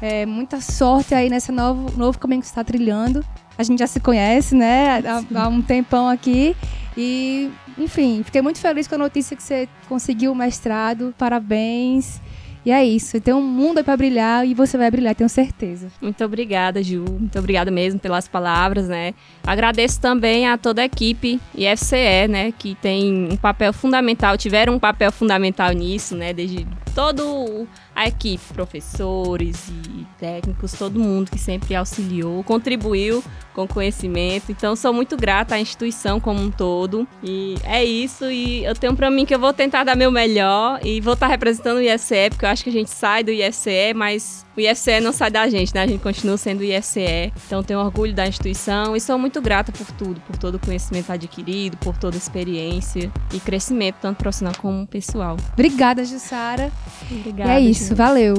é, 0.01 0.25
muita 0.25 0.60
sorte 0.60 1.15
aí 1.15 1.29
nesse 1.29 1.51
novo, 1.51 1.98
novo 1.98 2.20
caminho 2.20 2.41
que 2.41 2.48
você 2.48 2.51
está 2.51 2.63
trilhando. 2.63 3.24
A 3.58 3.63
gente 3.63 3.79
já 3.79 3.88
se 3.88 4.01
conhece, 4.01 4.53
né? 4.53 5.01
Há, 5.08 5.44
há 5.44 5.48
um 5.48 5.62
tempão 5.62 6.10
aqui. 6.10 6.53
E, 6.97 7.51
enfim, 7.77 8.21
fiquei 8.23 8.41
muito 8.41 8.59
feliz 8.59 8.87
com 8.87 8.95
a 8.95 8.99
notícia 8.99 9.35
que 9.35 9.43
você 9.43 9.67
conseguiu 9.87 10.31
o 10.31 10.35
mestrado. 10.35 11.13
Parabéns. 11.17 12.21
E 12.65 12.71
é 12.71 12.83
isso. 12.83 13.21
Tem 13.21 13.33
um 13.33 13.41
mundo 13.41 13.77
aí 13.77 13.83
pra 13.83 13.95
brilhar 13.95 14.45
e 14.45 14.55
você 14.55 14.75
vai 14.75 14.89
brilhar, 14.89 15.13
tenho 15.13 15.29
certeza. 15.29 15.91
Muito 16.01 16.23
obrigada, 16.25 16.81
Ju. 16.81 17.05
Muito 17.07 17.37
obrigada 17.37 17.69
mesmo 17.69 17.99
pelas 17.99 18.27
palavras, 18.27 18.87
né? 18.87 19.13
Agradeço 19.45 20.01
também 20.01 20.47
a 20.47 20.57
toda 20.57 20.81
a 20.81 20.85
equipe 20.85 21.39
IFCE, 21.53 22.27
né? 22.27 22.51
Que 22.57 22.73
tem 22.73 23.29
um 23.31 23.37
papel 23.37 23.71
fundamental, 23.71 24.35
tiveram 24.35 24.73
um 24.73 24.79
papel 24.79 25.11
fundamental 25.11 25.71
nisso, 25.73 26.15
né? 26.15 26.33
Desde 26.33 26.65
todo 26.95 27.67
a 27.93 28.07
equipe, 28.07 28.41
professores 28.53 29.67
e 29.69 30.05
técnicos, 30.17 30.71
todo 30.71 30.97
mundo 30.97 31.29
que 31.29 31.37
sempre 31.37 31.75
auxiliou, 31.75 32.41
contribuiu 32.43 33.21
com 33.53 33.67
conhecimento. 33.67 34.51
Então, 34.51 34.75
sou 34.75 34.93
muito 34.93 35.17
grata 35.17 35.55
à 35.55 35.59
instituição 35.59 36.19
como 36.19 36.41
um 36.41 36.49
todo. 36.49 37.07
E 37.21 37.55
é 37.63 37.83
isso. 37.83 38.25
E 38.31 38.63
eu 38.63 38.73
tenho 38.73 38.95
pra 38.95 39.11
mim 39.11 39.25
que 39.25 39.35
eu 39.35 39.39
vou 39.39 39.53
tentar 39.53 39.83
dar 39.83 39.95
meu 39.95 40.09
melhor 40.09 40.79
e 40.83 41.01
vou 41.01 41.13
estar 41.13 41.27
representando 41.27 41.77
o 41.77 41.81
IFCE, 41.81 42.29
porque 42.29 42.45
eu 42.45 42.49
acho 42.49 42.63
que 42.63 42.69
a 42.69 42.73
gente 42.73 42.89
sai 42.89 43.23
do 43.23 43.31
IFCE, 43.31 43.93
mas 43.93 44.45
o 44.55 44.61
IFCE 44.61 45.01
não 45.01 45.11
sai 45.11 45.31
da 45.31 45.49
gente, 45.49 45.73
né? 45.73 45.83
A 45.83 45.87
gente 45.87 46.01
continua 46.01 46.37
sendo 46.37 46.61
o 46.61 46.63
IFCE. 46.63 47.33
Então, 47.45 47.61
tenho 47.61 47.79
orgulho 47.79 48.13
da 48.13 48.25
instituição 48.27 48.95
e 48.95 49.01
sou 49.01 49.17
muito 49.17 49.41
grata 49.41 49.71
por 49.71 49.89
tudo, 49.91 50.21
por 50.21 50.37
todo 50.37 50.55
o 50.55 50.59
conhecimento 50.59 51.11
adquirido, 51.11 51.77
por 51.77 51.97
toda 51.97 52.15
a 52.15 52.19
experiência 52.19 53.11
e 53.33 53.39
crescimento, 53.39 53.95
tanto 54.01 54.17
profissional 54.17 54.53
como 54.61 54.87
pessoal. 54.87 55.37
Obrigada, 55.53 56.05
Jussara. 56.05 56.71
Obrigada. 57.10 57.51
e 57.51 57.54
é 57.54 57.60
isso, 57.60 57.89
Ju. 57.89 57.96
valeu. 57.96 58.36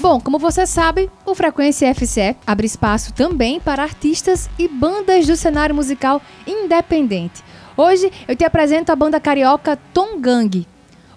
Bom, 0.00 0.18
como 0.18 0.38
você 0.38 0.66
sabe, 0.66 1.10
o 1.26 1.34
Frequência 1.34 1.94
FCE 1.94 2.34
abre 2.46 2.66
espaço 2.66 3.12
também 3.12 3.60
para 3.60 3.82
artistas 3.82 4.48
e 4.58 4.66
bandas 4.66 5.26
do 5.26 5.36
cenário 5.36 5.74
musical 5.74 6.22
independente. 6.46 7.42
Hoje 7.76 8.10
eu 8.26 8.34
te 8.34 8.44
apresento 8.44 8.90
a 8.90 8.96
banda 8.96 9.20
carioca 9.20 9.78
Tom 9.92 10.18
Gang. 10.18 10.66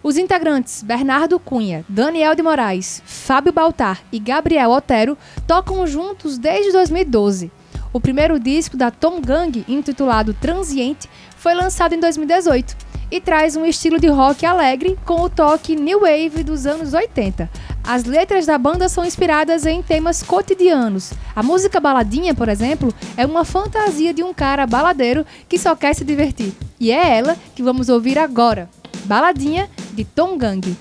Os 0.04 0.18
integrantes 0.18 0.84
Bernardo 0.84 1.40
Cunha, 1.40 1.86
Daniel 1.88 2.36
de 2.36 2.44
Moraes, 2.44 3.02
Fábio 3.06 3.54
Baltar 3.54 4.02
e 4.12 4.20
Gabriel 4.20 4.72
Otero 4.72 5.18
tocam 5.48 5.88
juntos 5.88 6.38
desde 6.38 6.74
2012. 6.74 7.50
O 7.94 8.02
primeiro 8.02 8.38
disco 8.38 8.76
da 8.76 8.92
Tom 8.92 9.22
Gang, 9.22 9.64
intitulado 9.66 10.34
Transiente, 10.34 11.10
foi 11.38 11.54
lançado 11.54 11.94
em 11.96 12.00
2018 12.02 12.76
e 13.14 13.22
traz 13.22 13.56
um 13.56 13.64
estilo 13.64 14.00
de 14.00 14.08
rock 14.08 14.44
alegre 14.44 14.98
com 15.06 15.22
o 15.22 15.30
toque 15.30 15.76
new 15.76 16.00
wave 16.00 16.44
dos 16.44 16.66
anos 16.66 16.96
80. 16.96 17.48
As 17.84 18.06
letras 18.06 18.48
da 18.48 18.58
banda 18.58 18.90
são 18.90 19.06
inspiradas 19.06 19.68
em 19.68 19.84
temas 19.84 20.24
cotidianos. 20.24 21.14
A 21.36 21.44
música 21.44 21.80
Baladinha, 21.80 22.34
por 22.34 22.50
exemplo, 22.50 22.92
é 23.16 23.24
uma 23.24 23.46
fantasia 23.46 24.16
de 24.16 24.24
um 24.24 24.34
cara 24.34 24.66
baladeiro 24.66 25.24
que 25.48 25.60
só 25.60 25.76
quer 25.76 25.94
se 25.94 26.04
divertir. 26.04 26.54
E 26.80 26.92
é 26.92 27.18
ela 27.20 27.38
que 27.54 27.62
vamos 27.62 27.88
ouvir 27.88 28.18
agora. 28.18 28.68
Baladinha 29.06 29.70
de 29.92 30.04
Tom 30.04 30.36
Gang. 30.36 30.76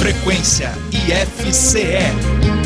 Frequência 0.00 0.72
IFCE. 0.90 2.59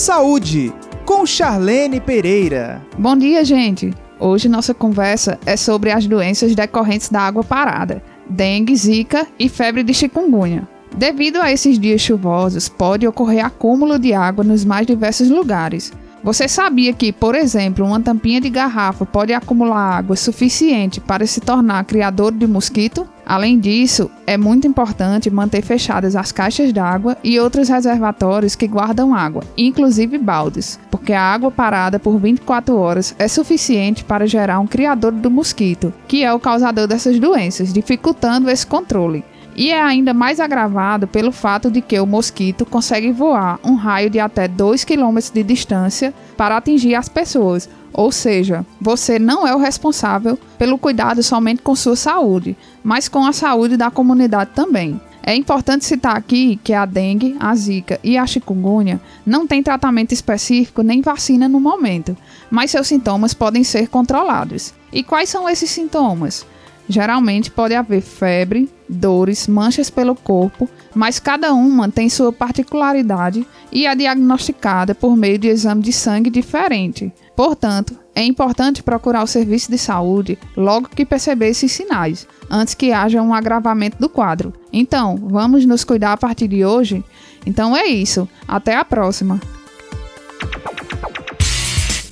Saúde, 0.00 0.72
com 1.04 1.26
Charlene 1.26 2.00
Pereira. 2.00 2.80
Bom 2.98 3.14
dia, 3.14 3.44
gente! 3.44 3.92
Hoje 4.18 4.48
nossa 4.48 4.72
conversa 4.72 5.38
é 5.44 5.58
sobre 5.58 5.90
as 5.90 6.06
doenças 6.06 6.54
decorrentes 6.54 7.10
da 7.10 7.20
água 7.20 7.44
parada, 7.44 8.02
dengue, 8.26 8.74
zika 8.74 9.26
e 9.38 9.46
febre 9.46 9.82
de 9.82 9.92
chikungunya. 9.92 10.66
Devido 10.96 11.36
a 11.36 11.52
esses 11.52 11.78
dias 11.78 12.00
chuvosos, 12.00 12.66
pode 12.66 13.06
ocorrer 13.06 13.44
acúmulo 13.44 13.98
de 13.98 14.14
água 14.14 14.42
nos 14.42 14.64
mais 14.64 14.86
diversos 14.86 15.28
lugares. 15.28 15.92
Você 16.24 16.48
sabia 16.48 16.94
que, 16.94 17.12
por 17.12 17.34
exemplo, 17.34 17.84
uma 17.84 18.00
tampinha 18.00 18.40
de 18.40 18.48
garrafa 18.48 19.04
pode 19.04 19.34
acumular 19.34 19.98
água 19.98 20.16
suficiente 20.16 20.98
para 20.98 21.26
se 21.26 21.42
tornar 21.42 21.84
criador 21.84 22.32
de 22.32 22.46
mosquito? 22.46 23.06
Além 23.30 23.60
disso, 23.60 24.10
é 24.26 24.36
muito 24.36 24.66
importante 24.66 25.30
manter 25.30 25.62
fechadas 25.62 26.16
as 26.16 26.32
caixas 26.32 26.72
d'água 26.72 27.16
e 27.22 27.38
outros 27.38 27.68
reservatórios 27.68 28.56
que 28.56 28.66
guardam 28.66 29.14
água, 29.14 29.44
inclusive 29.56 30.18
baldes, 30.18 30.80
porque 30.90 31.12
a 31.12 31.22
água 31.22 31.48
parada 31.48 32.00
por 32.00 32.18
24 32.18 32.76
horas 32.76 33.14
é 33.20 33.28
suficiente 33.28 34.02
para 34.02 34.26
gerar 34.26 34.58
um 34.58 34.66
criador 34.66 35.12
do 35.12 35.30
mosquito, 35.30 35.94
que 36.08 36.24
é 36.24 36.32
o 36.34 36.40
causador 36.40 36.88
dessas 36.88 37.20
doenças, 37.20 37.72
dificultando 37.72 38.50
esse 38.50 38.66
controle. 38.66 39.22
E 39.54 39.70
é 39.70 39.80
ainda 39.80 40.12
mais 40.12 40.40
agravado 40.40 41.06
pelo 41.06 41.30
fato 41.30 41.70
de 41.70 41.80
que 41.80 42.00
o 42.00 42.06
mosquito 42.06 42.66
consegue 42.66 43.12
voar 43.12 43.60
um 43.62 43.74
raio 43.74 44.10
de 44.10 44.18
até 44.18 44.48
2 44.48 44.82
km 44.82 45.18
de 45.32 45.44
distância 45.44 46.12
para 46.36 46.56
atingir 46.56 46.96
as 46.96 47.08
pessoas. 47.08 47.68
Ou 47.92 48.12
seja, 48.12 48.64
você 48.80 49.18
não 49.18 49.46
é 49.46 49.54
o 49.54 49.58
responsável 49.58 50.38
pelo 50.58 50.78
cuidado 50.78 51.22
somente 51.22 51.62
com 51.62 51.74
sua 51.74 51.96
saúde, 51.96 52.56
mas 52.82 53.08
com 53.08 53.24
a 53.24 53.32
saúde 53.32 53.76
da 53.76 53.90
comunidade 53.90 54.50
também. 54.54 55.00
É 55.22 55.34
importante 55.34 55.84
citar 55.84 56.16
aqui 56.16 56.58
que 56.64 56.72
a 56.72 56.86
dengue, 56.86 57.36
a 57.38 57.54
zika 57.54 58.00
e 58.02 58.16
a 58.16 58.26
chikungunya 58.26 59.00
não 59.24 59.46
têm 59.46 59.62
tratamento 59.62 60.12
específico 60.12 60.82
nem 60.82 61.02
vacina 61.02 61.48
no 61.48 61.60
momento, 61.60 62.16
mas 62.50 62.70
seus 62.70 62.86
sintomas 62.86 63.34
podem 63.34 63.62
ser 63.62 63.88
controlados. 63.88 64.72
E 64.92 65.02
quais 65.02 65.28
são 65.28 65.48
esses 65.48 65.70
sintomas? 65.70 66.46
Geralmente 66.88 67.50
pode 67.50 67.74
haver 67.74 68.00
febre, 68.00 68.68
dores, 68.88 69.46
manchas 69.46 69.90
pelo 69.90 70.16
corpo, 70.16 70.68
mas 70.92 71.20
cada 71.20 71.52
uma 71.52 71.88
tem 71.88 72.08
sua 72.08 72.32
particularidade 72.32 73.46
e 73.70 73.86
é 73.86 73.94
diagnosticada 73.94 74.92
por 74.94 75.16
meio 75.16 75.38
de 75.38 75.46
exame 75.46 75.82
de 75.82 75.92
sangue 75.92 76.30
diferente. 76.30 77.12
Portanto, 77.36 77.96
é 78.14 78.22
importante 78.22 78.82
procurar 78.82 79.22
o 79.22 79.26
serviço 79.26 79.70
de 79.70 79.78
saúde 79.78 80.38
logo 80.56 80.88
que 80.88 81.06
perceber 81.06 81.48
esses 81.48 81.72
sinais, 81.72 82.26
antes 82.50 82.74
que 82.74 82.92
haja 82.92 83.22
um 83.22 83.32
agravamento 83.32 83.98
do 83.98 84.08
quadro. 84.08 84.52
Então, 84.72 85.16
vamos 85.16 85.64
nos 85.64 85.84
cuidar 85.84 86.12
a 86.12 86.16
partir 86.16 86.48
de 86.48 86.64
hoje? 86.64 87.02
Então 87.46 87.76
é 87.76 87.86
isso. 87.86 88.28
Até 88.46 88.76
a 88.76 88.84
próxima. 88.84 89.40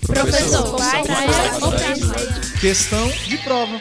Professor, 0.07 0.77
Questão 2.61 3.09
de 3.09 3.39
prova. 3.39 3.81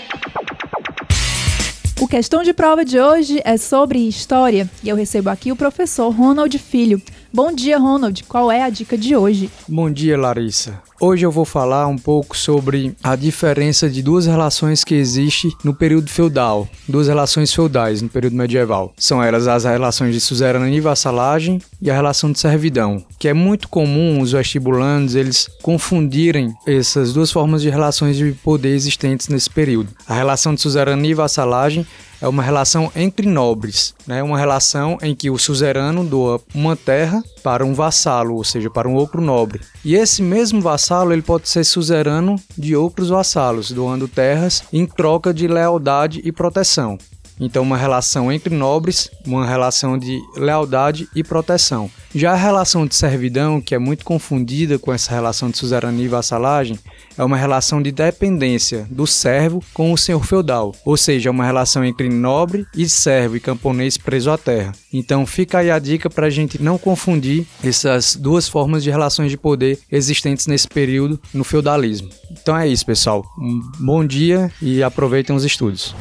O 2.00 2.08
questão 2.08 2.44
de 2.44 2.54
prova 2.54 2.86
de 2.86 3.00
hoje 3.00 3.42
é 3.44 3.58
sobre 3.58 4.08
história 4.08 4.70
e 4.84 4.90
eu 4.90 4.96
recebo 4.96 5.32
aqui 5.32 5.52
o 5.52 5.56
professor 5.56 6.10
Ronald 6.12 6.56
Filho. 6.60 7.02
Bom 7.34 7.52
dia, 7.52 7.78
Ronald. 7.78 8.24
Qual 8.24 8.52
é 8.52 8.64
a 8.64 8.70
dica 8.70 8.98
de 8.98 9.16
hoje? 9.16 9.50
Bom 9.68 9.92
dia, 9.92 10.18
Larissa. 10.18 10.82
Hoje 11.00 11.26
eu 11.26 11.32
vou 11.32 11.46
falar 11.46 11.86
um 11.88 11.98
pouco 11.98 12.36
sobre 12.36 12.96
a 13.04 13.16
diferença 13.16 13.90
de 13.90 14.02
duas 14.02 14.26
relações 14.26 14.84
que 14.84 14.96
existem 14.96 15.52
no 15.64 15.74
período 15.74 16.10
feudal, 16.10 16.68
duas 16.88 17.08
relações 17.08 17.54
feudais 17.54 18.02
no 18.02 18.10
período 18.10 18.36
medieval. 18.36 18.94
São 18.98 19.22
elas 19.22 19.48
as 19.48 19.66
relações 19.66 20.14
de 20.14 20.22
suzerania 20.22 20.76
e 20.76 20.82
vassalagem 20.82 21.62
e 21.82 21.92
a 21.92 21.94
relação 21.94 22.32
de 22.32 22.40
servidão, 22.40 23.06
que 23.20 23.28
é 23.28 23.34
muito 23.34 23.68
comum 23.68 24.22
os 24.22 24.32
vestibulandos 24.32 25.14
eles 25.14 25.48
confundirem 25.62 26.52
essas 26.66 27.14
duas 27.14 27.32
formas 27.32 27.62
de 27.62 27.70
relações 27.70 28.16
de 28.16 28.32
poder 28.44 28.74
existentes 28.74 29.28
nesse 29.28 29.50
período. 29.50 29.90
A 30.08 30.16
relação 30.16 30.56
de 30.56 30.62
suzerania 30.62 31.12
e 31.12 31.14
vassalagem 31.14 31.86
é 32.22 32.28
uma 32.28 32.44
relação 32.44 32.92
entre 32.96 33.28
nobres, 33.28 33.94
né? 34.06 34.24
uma 34.24 34.38
relação 34.38 34.98
em 35.02 35.16
que 35.16 35.30
o 35.30 35.38
suzerano 35.38 36.04
doa 36.04 36.42
uma 36.54 36.76
terra 36.76 37.24
para 37.44 37.66
um 37.66 37.74
vassalo, 37.74 38.36
ou 38.36 38.44
seja, 38.44 38.70
para 38.70 38.88
um 38.88 38.96
outro 38.96 39.22
nobre. 39.22 39.62
E 39.84 39.96
esse 39.96 40.22
mesmo 40.22 40.62
vassalo 40.62 41.14
ele 41.14 41.22
pode 41.22 41.48
ser 41.48 41.64
suzerano 41.64 42.36
de 42.58 42.76
outros 42.76 43.10
vassalos, 43.10 43.72
doando 43.72 44.08
terras 44.08 44.64
em 44.74 44.86
troca 44.86 45.34
de 45.34 45.48
lealdade 45.48 46.22
e 46.24 46.32
proteção. 46.32 46.98
Então, 47.40 47.62
uma 47.62 47.78
relação 47.78 48.32
entre 48.32 48.56
nobres, 48.56 49.12
uma 49.26 49.46
relação 49.46 49.98
de 49.98 50.20
lealdade 50.36 51.08
e 51.16 51.24
proteção. 51.24 51.90
Já 52.14 52.32
a 52.32 52.36
relação 52.36 52.88
de 52.88 52.96
servidão, 52.96 53.62
que 53.62 53.76
é 53.76 53.80
muito 53.80 54.04
confundida 54.04 54.80
com 54.80 54.92
essa 54.92 55.14
relação 55.14 55.52
de 55.52 55.58
suzerania 55.58 56.06
e 56.06 56.08
vassalagem, 56.10 56.80
é 57.18 57.24
uma 57.24 57.38
relação 57.38 57.82
de 57.82 57.92
dependência 57.92 58.88
do 58.90 59.08
servo 59.08 59.64
com 59.74 59.92
o 59.92 59.98
senhor 59.98 60.24
feudal, 60.26 60.74
ou 60.86 60.96
seja, 60.96 61.30
é 61.30 61.32
uma 61.32 61.46
relação 61.46 61.84
entre 61.84 62.10
nobre 62.10 62.66
e 62.76 62.88
servo 62.88 63.36
e 63.36 63.40
camponês 63.40 63.98
preso 63.98 64.32
à 64.32 64.38
terra. 64.38 64.74
Então, 64.94 65.26
fica 65.26 65.60
aí 65.60 65.72
a 65.72 65.80
dica 65.80 66.10
para 66.10 66.28
a 66.28 66.30
gente 66.30 66.62
não 66.62 66.78
confundir 66.78 67.46
essas 67.64 68.16
duas 68.16 68.48
formas 68.48 68.84
de 68.84 68.90
relações 68.90 69.32
de 69.32 69.38
poder 69.38 69.80
existentes 69.92 70.48
nesse 70.48 70.68
período 70.68 71.20
no 71.34 71.44
feudalismo. 71.44 72.10
Então 72.32 72.58
é 72.58 72.68
isso, 72.68 72.86
pessoal. 72.86 73.26
Um 73.38 73.62
bom 73.80 74.06
dia 74.06 74.52
e 74.62 74.84
aproveitem 74.84 75.36
os 75.36 75.44
estudos. 75.44 75.96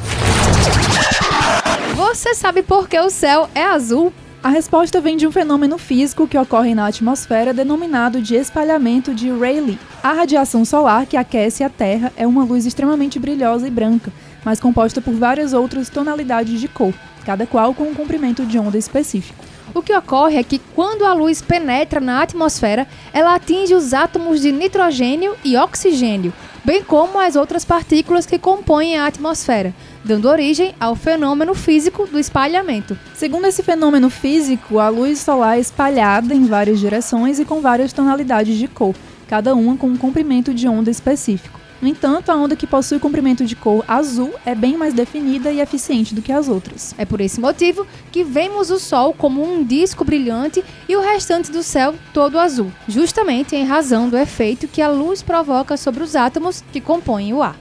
Você 1.94 2.34
sabe 2.34 2.62
por 2.62 2.88
que 2.88 2.98
o 2.98 3.10
céu 3.10 3.48
é 3.54 3.64
azul? 3.64 4.12
A 4.46 4.48
resposta 4.48 5.00
vem 5.00 5.16
de 5.16 5.26
um 5.26 5.32
fenômeno 5.32 5.76
físico 5.76 6.28
que 6.28 6.38
ocorre 6.38 6.72
na 6.72 6.86
atmosfera 6.86 7.52
denominado 7.52 8.22
de 8.22 8.36
espalhamento 8.36 9.12
de 9.12 9.28
Rayleigh. 9.28 9.76
A 10.00 10.12
radiação 10.12 10.64
solar 10.64 11.04
que 11.04 11.16
aquece 11.16 11.64
a 11.64 11.68
Terra 11.68 12.12
é 12.16 12.24
uma 12.28 12.44
luz 12.44 12.64
extremamente 12.64 13.18
brilhosa 13.18 13.66
e 13.66 13.70
branca, 13.72 14.12
mas 14.44 14.60
composta 14.60 15.00
por 15.00 15.14
várias 15.14 15.52
outras 15.52 15.88
tonalidades 15.88 16.60
de 16.60 16.68
cor, 16.68 16.94
cada 17.24 17.44
qual 17.44 17.74
com 17.74 17.90
um 17.90 17.94
comprimento 17.94 18.46
de 18.46 18.56
onda 18.56 18.78
específico. 18.78 19.44
O 19.74 19.82
que 19.82 19.92
ocorre 19.92 20.36
é 20.36 20.44
que 20.44 20.60
quando 20.76 21.04
a 21.04 21.12
luz 21.12 21.42
penetra 21.42 21.98
na 21.98 22.22
atmosfera, 22.22 22.86
ela 23.12 23.34
atinge 23.34 23.74
os 23.74 23.92
átomos 23.92 24.40
de 24.40 24.52
nitrogênio 24.52 25.34
e 25.44 25.56
oxigênio, 25.56 26.32
bem 26.66 26.82
como 26.82 27.20
as 27.20 27.36
outras 27.36 27.64
partículas 27.64 28.26
que 28.26 28.40
compõem 28.40 28.96
a 28.96 29.06
atmosfera, 29.06 29.72
dando 30.04 30.28
origem 30.28 30.74
ao 30.80 30.96
fenômeno 30.96 31.54
físico 31.54 32.08
do 32.08 32.18
espalhamento. 32.18 32.98
Segundo 33.14 33.46
esse 33.46 33.62
fenômeno 33.62 34.10
físico, 34.10 34.80
a 34.80 34.88
luz 34.88 35.20
solar 35.20 35.58
é 35.58 35.60
espalhada 35.60 36.34
em 36.34 36.44
várias 36.44 36.80
direções 36.80 37.38
e 37.38 37.44
com 37.44 37.60
várias 37.60 37.92
tonalidades 37.92 38.58
de 38.58 38.66
cor, 38.66 38.96
cada 39.28 39.54
uma 39.54 39.76
com 39.76 39.88
um 39.88 39.96
comprimento 39.96 40.54
de 40.54 40.68
onda 40.68 40.90
específico. 40.90 41.60
No 41.80 41.88
entanto, 41.88 42.30
a 42.30 42.34
onda 42.34 42.56
que 42.56 42.66
possui 42.66 42.98
comprimento 42.98 43.44
de 43.44 43.54
cor 43.54 43.84
azul 43.86 44.34
é 44.46 44.54
bem 44.54 44.76
mais 44.76 44.94
definida 44.94 45.52
e 45.52 45.60
eficiente 45.60 46.14
do 46.14 46.22
que 46.22 46.32
as 46.32 46.48
outras. 46.48 46.94
É 46.96 47.04
por 47.04 47.20
esse 47.20 47.38
motivo 47.38 47.86
que 48.10 48.24
vemos 48.24 48.70
o 48.70 48.78
Sol 48.78 49.12
como 49.12 49.44
um 49.44 49.62
disco 49.62 50.04
brilhante 50.04 50.64
e 50.88 50.96
o 50.96 51.02
restante 51.02 51.50
do 51.50 51.62
céu 51.62 51.94
todo 52.14 52.38
azul, 52.38 52.72
justamente 52.88 53.54
em 53.54 53.64
razão 53.64 54.08
do 54.08 54.16
efeito 54.16 54.66
que 54.66 54.80
a 54.80 54.88
luz 54.88 55.22
provoca 55.22 55.76
sobre 55.76 56.02
os 56.02 56.16
átomos 56.16 56.64
que 56.72 56.80
compõem 56.80 57.34
o 57.34 57.42
ar. 57.42 57.56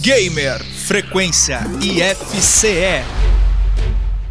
Gamer 0.00 0.62
Frequência 0.64 1.60
IFCE. 1.80 3.29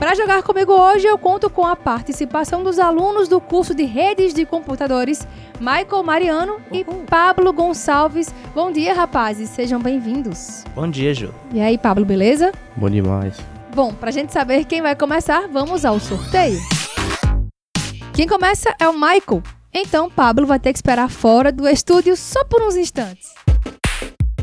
Para 0.00 0.14
jogar 0.14 0.42
comigo 0.42 0.72
hoje, 0.72 1.06
eu 1.06 1.18
conto 1.18 1.50
com 1.50 1.66
a 1.66 1.76
participação 1.76 2.64
dos 2.64 2.78
alunos 2.78 3.28
do 3.28 3.38
curso 3.38 3.74
de 3.74 3.84
Redes 3.84 4.32
de 4.32 4.46
Computadores, 4.46 5.28
Michael 5.60 6.02
Mariano 6.02 6.58
e 6.72 6.82
Pablo 7.06 7.52
Gonçalves. 7.52 8.34
Bom 8.54 8.72
dia, 8.72 8.94
rapazes, 8.94 9.50
sejam 9.50 9.78
bem-vindos. 9.78 10.64
Bom 10.74 10.88
dia, 10.88 11.12
Ju. 11.12 11.34
E 11.52 11.60
aí, 11.60 11.76
Pablo, 11.76 12.06
beleza? 12.06 12.50
Bom 12.74 12.88
demais. 12.88 13.36
Bom, 13.74 13.92
pra 13.92 14.10
gente 14.10 14.32
saber 14.32 14.64
quem 14.64 14.80
vai 14.80 14.96
começar, 14.96 15.46
vamos 15.48 15.84
ao 15.84 16.00
sorteio. 16.00 16.58
Quem 18.14 18.26
começa 18.26 18.74
é 18.80 18.88
o 18.88 18.94
Michael. 18.94 19.42
Então, 19.70 20.08
Pablo 20.10 20.46
vai 20.46 20.58
ter 20.58 20.72
que 20.72 20.78
esperar 20.78 21.10
fora 21.10 21.52
do 21.52 21.68
estúdio 21.68 22.16
só 22.16 22.42
por 22.42 22.62
uns 22.62 22.74
instantes. 22.74 23.34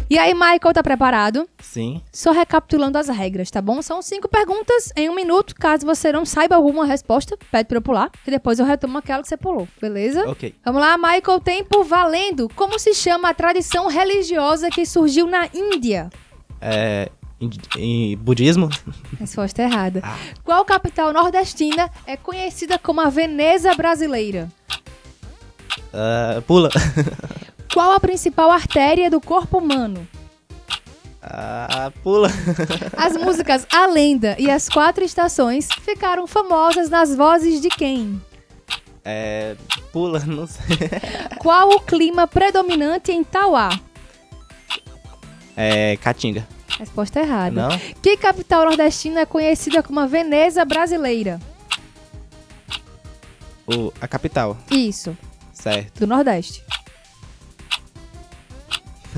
E 0.09 0.17
aí, 0.17 0.33
Michael, 0.33 0.73
tá 0.73 0.81
preparado? 0.81 1.49
Sim. 1.59 2.01
Só 2.13 2.31
recapitulando 2.31 2.97
as 2.97 3.09
regras, 3.09 3.51
tá 3.51 3.61
bom? 3.61 3.81
São 3.81 4.01
cinco 4.01 4.29
perguntas 4.29 4.89
em 4.95 5.09
um 5.09 5.15
minuto. 5.15 5.53
Caso 5.53 5.85
você 5.85 6.13
não 6.13 6.25
saiba 6.25 6.55
alguma 6.55 6.85
resposta, 6.85 7.37
pede 7.51 7.67
pra 7.67 7.77
eu 7.77 7.81
pular. 7.81 8.09
E 8.25 8.31
depois 8.31 8.57
eu 8.57 8.65
retomo 8.65 8.97
aquela 8.97 9.21
que 9.21 9.27
você 9.27 9.35
pulou, 9.35 9.67
beleza? 9.81 10.29
Ok. 10.29 10.55
Vamos 10.63 10.79
lá, 10.79 10.97
Michael, 10.97 11.41
tempo 11.41 11.83
valendo. 11.83 12.47
Como 12.55 12.79
se 12.79 12.93
chama 12.93 13.29
a 13.29 13.33
tradição 13.33 13.87
religiosa 13.87 14.69
que 14.69 14.85
surgiu 14.85 15.27
na 15.27 15.49
Índia? 15.53 16.09
É. 16.61 17.09
Em, 17.39 17.49
em 17.77 18.17
budismo? 18.17 18.69
Resposta 19.19 19.61
errada. 19.61 20.01
Qual 20.43 20.63
capital 20.63 21.11
nordestina 21.11 21.91
é 22.05 22.15
conhecida 22.15 22.79
como 22.79 23.01
a 23.01 23.09
Veneza 23.09 23.75
brasileira? 23.75 24.47
Ah, 25.93 26.41
pula. 26.47 26.69
Qual 27.73 27.91
a 27.91 27.99
principal 27.99 28.51
artéria 28.51 29.09
do 29.09 29.19
corpo 29.21 29.57
humano? 29.59 30.07
Ah, 31.21 31.91
pula. 32.03 32.29
As 32.95 33.17
músicas 33.17 33.67
A 33.73 33.85
Lenda 33.87 34.35
e 34.39 34.49
As 34.49 34.69
Quatro 34.69 35.03
Estações 35.03 35.67
ficaram 35.81 36.25
famosas 36.25 36.89
nas 36.89 37.13
vozes 37.15 37.61
de 37.61 37.69
quem? 37.69 38.21
É, 39.03 39.55
pula, 39.91 40.19
não 40.19 40.47
sei. 40.47 40.63
Qual 41.39 41.69
o 41.69 41.79
clima 41.81 42.27
predominante 42.27 43.11
em 43.11 43.23
Tauá? 43.23 43.69
É, 45.55 45.97
Caatinga. 45.97 46.47
Resposta 46.79 47.19
errada. 47.19 47.69
Não? 47.69 47.79
Que 48.01 48.15
capital 48.17 48.65
nordestina 48.65 49.21
é 49.21 49.25
conhecida 49.25 49.81
como 49.81 49.99
a 49.99 50.05
Veneza 50.05 50.63
brasileira? 50.63 51.39
O, 53.65 53.91
a 53.99 54.07
capital. 54.07 54.55
Isso, 54.71 55.17
Certo. 55.51 55.99
do 56.01 56.07
Nordeste. 56.07 56.63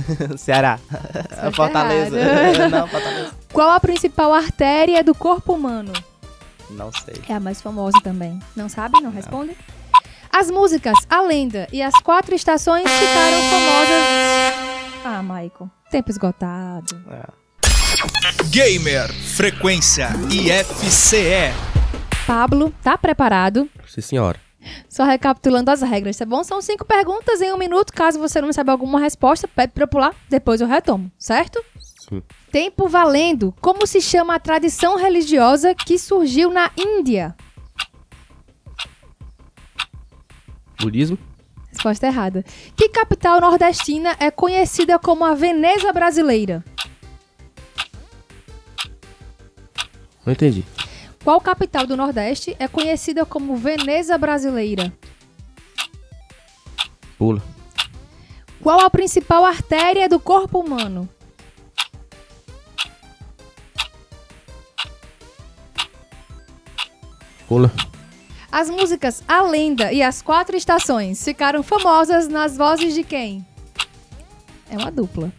Ceará. 0.37 0.79
Fortaleza. 1.53 2.17
não, 2.69 2.87
Fortaleza. 2.87 3.31
Qual 3.51 3.69
a 3.69 3.79
principal 3.79 4.33
artéria 4.33 5.03
do 5.03 5.13
corpo 5.15 5.53
humano? 5.53 5.93
Não 6.69 6.91
sei. 6.91 7.21
É 7.27 7.33
a 7.33 7.39
mais 7.39 7.61
famosa 7.61 7.99
também. 8.03 8.39
Não 8.55 8.69
sabe? 8.69 9.01
Não 9.01 9.11
responde? 9.11 9.55
As 10.31 10.51
músicas 10.51 10.95
A 11.09 11.21
Lenda 11.21 11.67
e 11.71 11.81
As 11.81 11.95
Quatro 12.01 12.35
Estações 12.35 12.89
ficaram 12.89 13.41
famosas. 13.49 14.03
Ah, 15.03 15.21
Michael. 15.23 15.69
Tempo 15.89 16.11
esgotado. 16.11 17.01
Gamer 18.51 19.11
Frequência 19.11 20.09
IFCE. 20.29 21.51
Pablo, 22.27 22.71
tá 22.83 22.95
preparado? 22.97 23.67
Sim, 23.87 24.01
senhora. 24.01 24.39
Só 24.87 25.03
recapitulando 25.03 25.71
as 25.71 25.81
regras, 25.81 26.17
tá 26.17 26.25
bom? 26.25 26.43
São 26.43 26.61
cinco 26.61 26.85
perguntas 26.85 27.41
em 27.41 27.53
um 27.53 27.57
minuto. 27.57 27.93
Caso 27.93 28.19
você 28.19 28.41
não 28.41 28.51
saiba 28.51 28.71
alguma 28.71 28.99
resposta, 28.99 29.47
pede 29.47 29.73
pra 29.73 29.83
eu 29.83 29.87
pular, 29.87 30.15
depois 30.29 30.61
eu 30.61 30.67
retomo, 30.67 31.11
certo? 31.17 31.63
Sim. 32.09 32.21
Tempo 32.51 32.87
valendo. 32.87 33.53
Como 33.61 33.85
se 33.85 34.01
chama 34.01 34.35
a 34.35 34.39
tradição 34.39 34.97
religiosa 34.97 35.75
que 35.75 35.97
surgiu 35.97 36.51
na 36.51 36.71
Índia? 36.77 37.35
Budismo? 40.81 41.17
Resposta 41.71 42.07
errada. 42.07 42.43
Que 42.75 42.89
capital 42.89 43.39
nordestina 43.39 44.15
é 44.19 44.31
conhecida 44.31 44.97
como 44.97 45.23
a 45.23 45.33
Veneza 45.33 45.93
brasileira? 45.93 46.63
Não 50.25 50.33
entendi. 50.33 50.65
Qual 51.23 51.41
capital 51.41 51.85
do 51.85 51.97
Nordeste 51.97 52.55
é 52.59 52.67
conhecida 52.67 53.25
como 53.25 53.55
Veneza 53.55 54.17
brasileira? 54.17 54.91
Pula. 57.17 57.43
Qual 58.61 58.79
a 58.79 58.89
principal 58.89 59.45
artéria 59.45 60.07
do 60.07 60.19
corpo 60.19 60.59
humano? 60.59 61.07
Pula. 67.47 67.71
As 68.51 68.69
músicas 68.69 69.23
A 69.27 69.41
Lenda 69.41 69.91
e 69.91 70.01
As 70.01 70.21
Quatro 70.21 70.55
Estações 70.55 71.23
ficaram 71.23 71.61
famosas 71.61 72.27
nas 72.27 72.57
vozes 72.57 72.93
de 72.93 73.03
quem? 73.03 73.45
É 74.69 74.77
uma 74.77 74.91
dupla. 74.91 75.31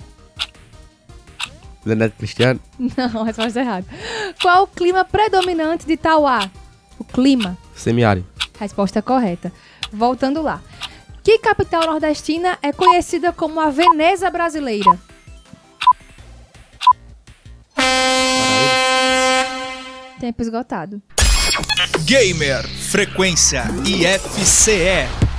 Leonardo 1.84 2.14
Cristiano? 2.16 2.60
Não, 2.78 3.22
resposta 3.24 3.60
errada. 3.60 3.86
Qual 4.40 4.64
o 4.64 4.66
clima 4.66 5.04
predominante 5.04 5.86
de 5.86 5.96
Tauá? 5.96 6.50
O 6.98 7.04
clima. 7.04 7.56
Semiárido. 7.74 8.26
Resposta 8.58 9.00
correta. 9.00 9.52
Voltando 9.92 10.42
lá. 10.42 10.60
Que 11.22 11.38
capital 11.38 11.86
nordestina 11.86 12.58
é 12.62 12.72
conhecida 12.72 13.32
como 13.32 13.60
a 13.60 13.70
Veneza 13.70 14.30
brasileira? 14.30 14.98
Tempo 20.18 20.42
esgotado. 20.42 21.00
Gamer 22.04 22.66
Frequência 22.68 23.64
IFCE. 23.86 25.29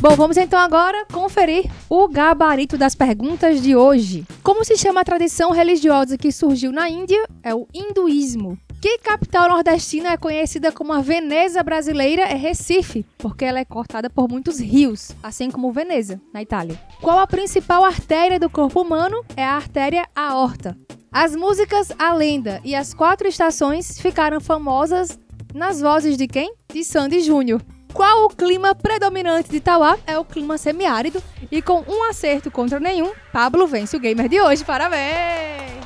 Bom, 0.00 0.14
vamos 0.14 0.36
então 0.36 0.60
agora 0.60 1.04
conferir 1.12 1.68
o 1.90 2.06
gabarito 2.06 2.78
das 2.78 2.94
perguntas 2.94 3.60
de 3.60 3.74
hoje. 3.74 4.24
Como 4.44 4.64
se 4.64 4.76
chama 4.76 5.00
a 5.00 5.04
tradição 5.04 5.50
religiosa 5.50 6.16
que 6.16 6.30
surgiu 6.30 6.70
na 6.70 6.88
Índia? 6.88 7.20
É 7.42 7.52
o 7.52 7.66
hinduísmo. 7.74 8.56
Que 8.80 8.98
capital 8.98 9.48
nordestina 9.48 10.12
é 10.12 10.16
conhecida 10.16 10.70
como 10.70 10.92
a 10.92 11.00
Veneza 11.00 11.64
brasileira? 11.64 12.22
É 12.22 12.34
Recife, 12.34 13.04
porque 13.18 13.44
ela 13.44 13.58
é 13.58 13.64
cortada 13.64 14.08
por 14.08 14.28
muitos 14.28 14.60
rios, 14.60 15.10
assim 15.20 15.50
como 15.50 15.72
Veneza, 15.72 16.20
na 16.32 16.40
Itália. 16.42 16.80
Qual 17.00 17.18
a 17.18 17.26
principal 17.26 17.84
artéria 17.84 18.38
do 18.38 18.48
corpo 18.48 18.80
humano? 18.80 19.24
É 19.36 19.44
a 19.44 19.56
artéria 19.56 20.06
aorta. 20.14 20.78
As 21.10 21.34
músicas 21.34 21.90
A 21.98 22.14
Lenda 22.14 22.60
e 22.64 22.72
As 22.72 22.94
Quatro 22.94 23.26
Estações 23.26 23.98
ficaram 23.98 24.40
famosas 24.40 25.18
nas 25.52 25.80
vozes 25.80 26.16
de 26.16 26.28
quem? 26.28 26.54
De 26.72 26.84
Sandy 26.84 27.20
Júnior. 27.20 27.60
Qual 27.92 28.26
o 28.26 28.28
clima 28.28 28.74
predominante 28.74 29.50
de 29.50 29.56
Itauá? 29.56 29.96
É 30.06 30.18
o 30.18 30.24
clima 30.24 30.58
semiárido. 30.58 31.22
E 31.50 31.60
com 31.62 31.82
um 31.88 32.08
acerto 32.08 32.50
contra 32.50 32.78
nenhum, 32.78 33.12
Pablo 33.32 33.66
vence 33.66 33.96
o 33.96 34.00
gamer 34.00 34.28
de 34.28 34.40
hoje. 34.40 34.64
Parabéns! 34.64 35.78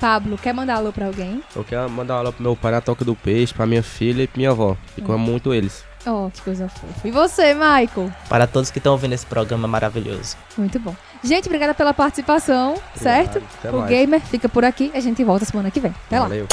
Pablo, 0.00 0.36
quer 0.36 0.52
mandar 0.52 0.76
alô 0.76 0.92
pra 0.92 1.06
alguém? 1.06 1.42
Eu 1.54 1.64
quero 1.64 1.88
mandar 1.88 2.16
alô 2.16 2.32
pro 2.32 2.42
meu 2.42 2.54
pai 2.54 2.72
na 2.72 2.80
Toca 2.82 3.04
do 3.04 3.14
Peixe, 3.14 3.54
pra 3.54 3.64
minha 3.64 3.82
filha 3.82 4.24
e 4.24 4.26
pra 4.26 4.38
minha 4.38 4.50
avó. 4.50 4.76
E 4.96 5.00
eu 5.00 5.06
amo 5.12 5.18
muito 5.18 5.54
eles. 5.54 5.84
Oh, 6.06 6.30
que 6.30 6.42
coisa 6.42 6.68
fofa. 6.68 7.08
E 7.08 7.10
você, 7.10 7.54
Michael? 7.54 8.12
Para 8.28 8.46
todos 8.46 8.70
que 8.70 8.78
estão 8.78 8.92
ouvindo 8.92 9.14
esse 9.14 9.26
programa 9.26 9.66
maravilhoso. 9.66 10.36
Muito 10.56 10.78
bom. 10.78 10.94
Gente, 11.26 11.46
obrigada 11.46 11.74
pela 11.74 11.92
participação, 11.92 12.76
certo? 12.94 13.42
Até 13.58 13.70
o 13.72 13.78
mais. 13.78 13.90
gamer 13.90 14.20
fica 14.20 14.48
por 14.48 14.64
aqui. 14.64 14.92
A 14.94 15.00
gente 15.00 15.24
volta 15.24 15.44
semana 15.44 15.72
que 15.72 15.80
vem. 15.80 15.92
Até 16.06 16.20
lá. 16.20 16.28
Valeu. 16.28 16.46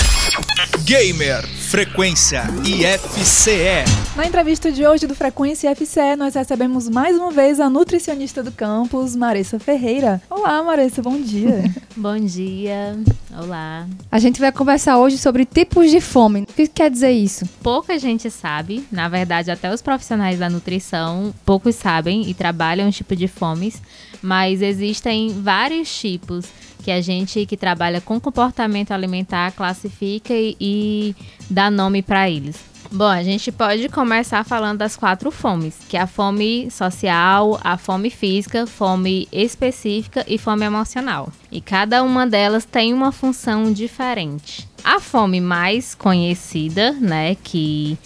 Gamer 0.84 1.48
Frequência 1.48 2.44
IFCE. 2.66 3.86
Na 4.16 4.26
entrevista 4.26 4.72
de 4.72 4.86
hoje 4.86 5.06
do 5.06 5.14
Frequência 5.14 5.74
FCE, 5.76 6.16
nós 6.18 6.34
recebemos 6.34 6.90
mais 6.90 7.16
uma 7.16 7.30
vez 7.30 7.60
a 7.60 7.70
nutricionista 7.70 8.42
do 8.42 8.52
campus, 8.52 9.16
Marissa 9.16 9.60
Ferreira. 9.60 10.20
Olá, 10.28 10.64
Marissa, 10.64 11.04
bom 11.04 11.22
dia. 11.22 11.72
Bom 11.96 12.18
dia, 12.18 12.98
olá. 13.38 13.86
A 14.12 14.18
gente 14.18 14.40
vai 14.40 14.52
conversar 14.52 14.98
hoje 14.98 15.16
sobre 15.20 15.46
tipos 15.46 15.92
de 15.92 16.02
fome. 16.02 16.42
O 16.42 16.46
que 16.48 16.68
quer 16.68 16.90
dizer 16.90 17.12
isso? 17.12 17.48
Pouca 17.62 18.00
gente 18.00 18.32
sabe, 18.32 18.84
na 18.92 19.08
verdade, 19.08 19.52
até 19.52 19.72
os 19.72 19.80
profissionais 19.80 20.40
da 20.40 20.50
nutrição, 20.50 21.32
poucos 21.46 21.76
sabem 21.76 22.28
e 22.28 22.34
trabalham 22.34 22.90
esse 22.90 22.98
tipo 22.98 23.16
de 23.16 23.28
fomes, 23.28 23.80
mas 24.24 24.62
existem 24.62 25.30
vários 25.42 25.94
tipos 26.00 26.46
que 26.82 26.90
a 26.92 27.02
gente 27.02 27.46
que 27.46 27.56
trabalha 27.56 28.02
com 28.02 28.20
comportamento 28.20 28.92
alimentar 28.92 29.52
classifica 29.52 30.34
e, 30.34 30.56
e 30.60 31.16
dá 31.50 31.70
nome 31.70 32.02
para 32.02 32.30
eles. 32.30 32.74
Bom, 32.92 33.08
a 33.08 33.24
gente 33.24 33.52
pode 33.52 33.90
começar 33.90 34.44
falando 34.44 34.78
das 34.78 34.96
quatro 34.96 35.32
fomes, 35.32 35.76
que 35.90 35.98
é 35.98 36.02
a 36.02 36.06
fome 36.06 36.70
social, 36.70 37.60
a 37.64 37.76
fome 37.76 38.12
física, 38.12 38.68
fome 38.68 39.28
específica 39.32 40.24
e 40.28 40.38
fome 40.38 40.64
emocional. 40.64 41.30
E 41.52 41.60
cada 41.60 42.04
uma 42.04 42.28
delas 42.28 42.66
tem 42.66 42.94
uma 42.94 43.12
função 43.12 43.74
diferente. 43.74 44.68
A 44.84 45.00
fome 45.00 45.42
mais 45.42 45.96
conhecida, 45.96 46.92
né, 46.92 47.36
que 47.36 47.98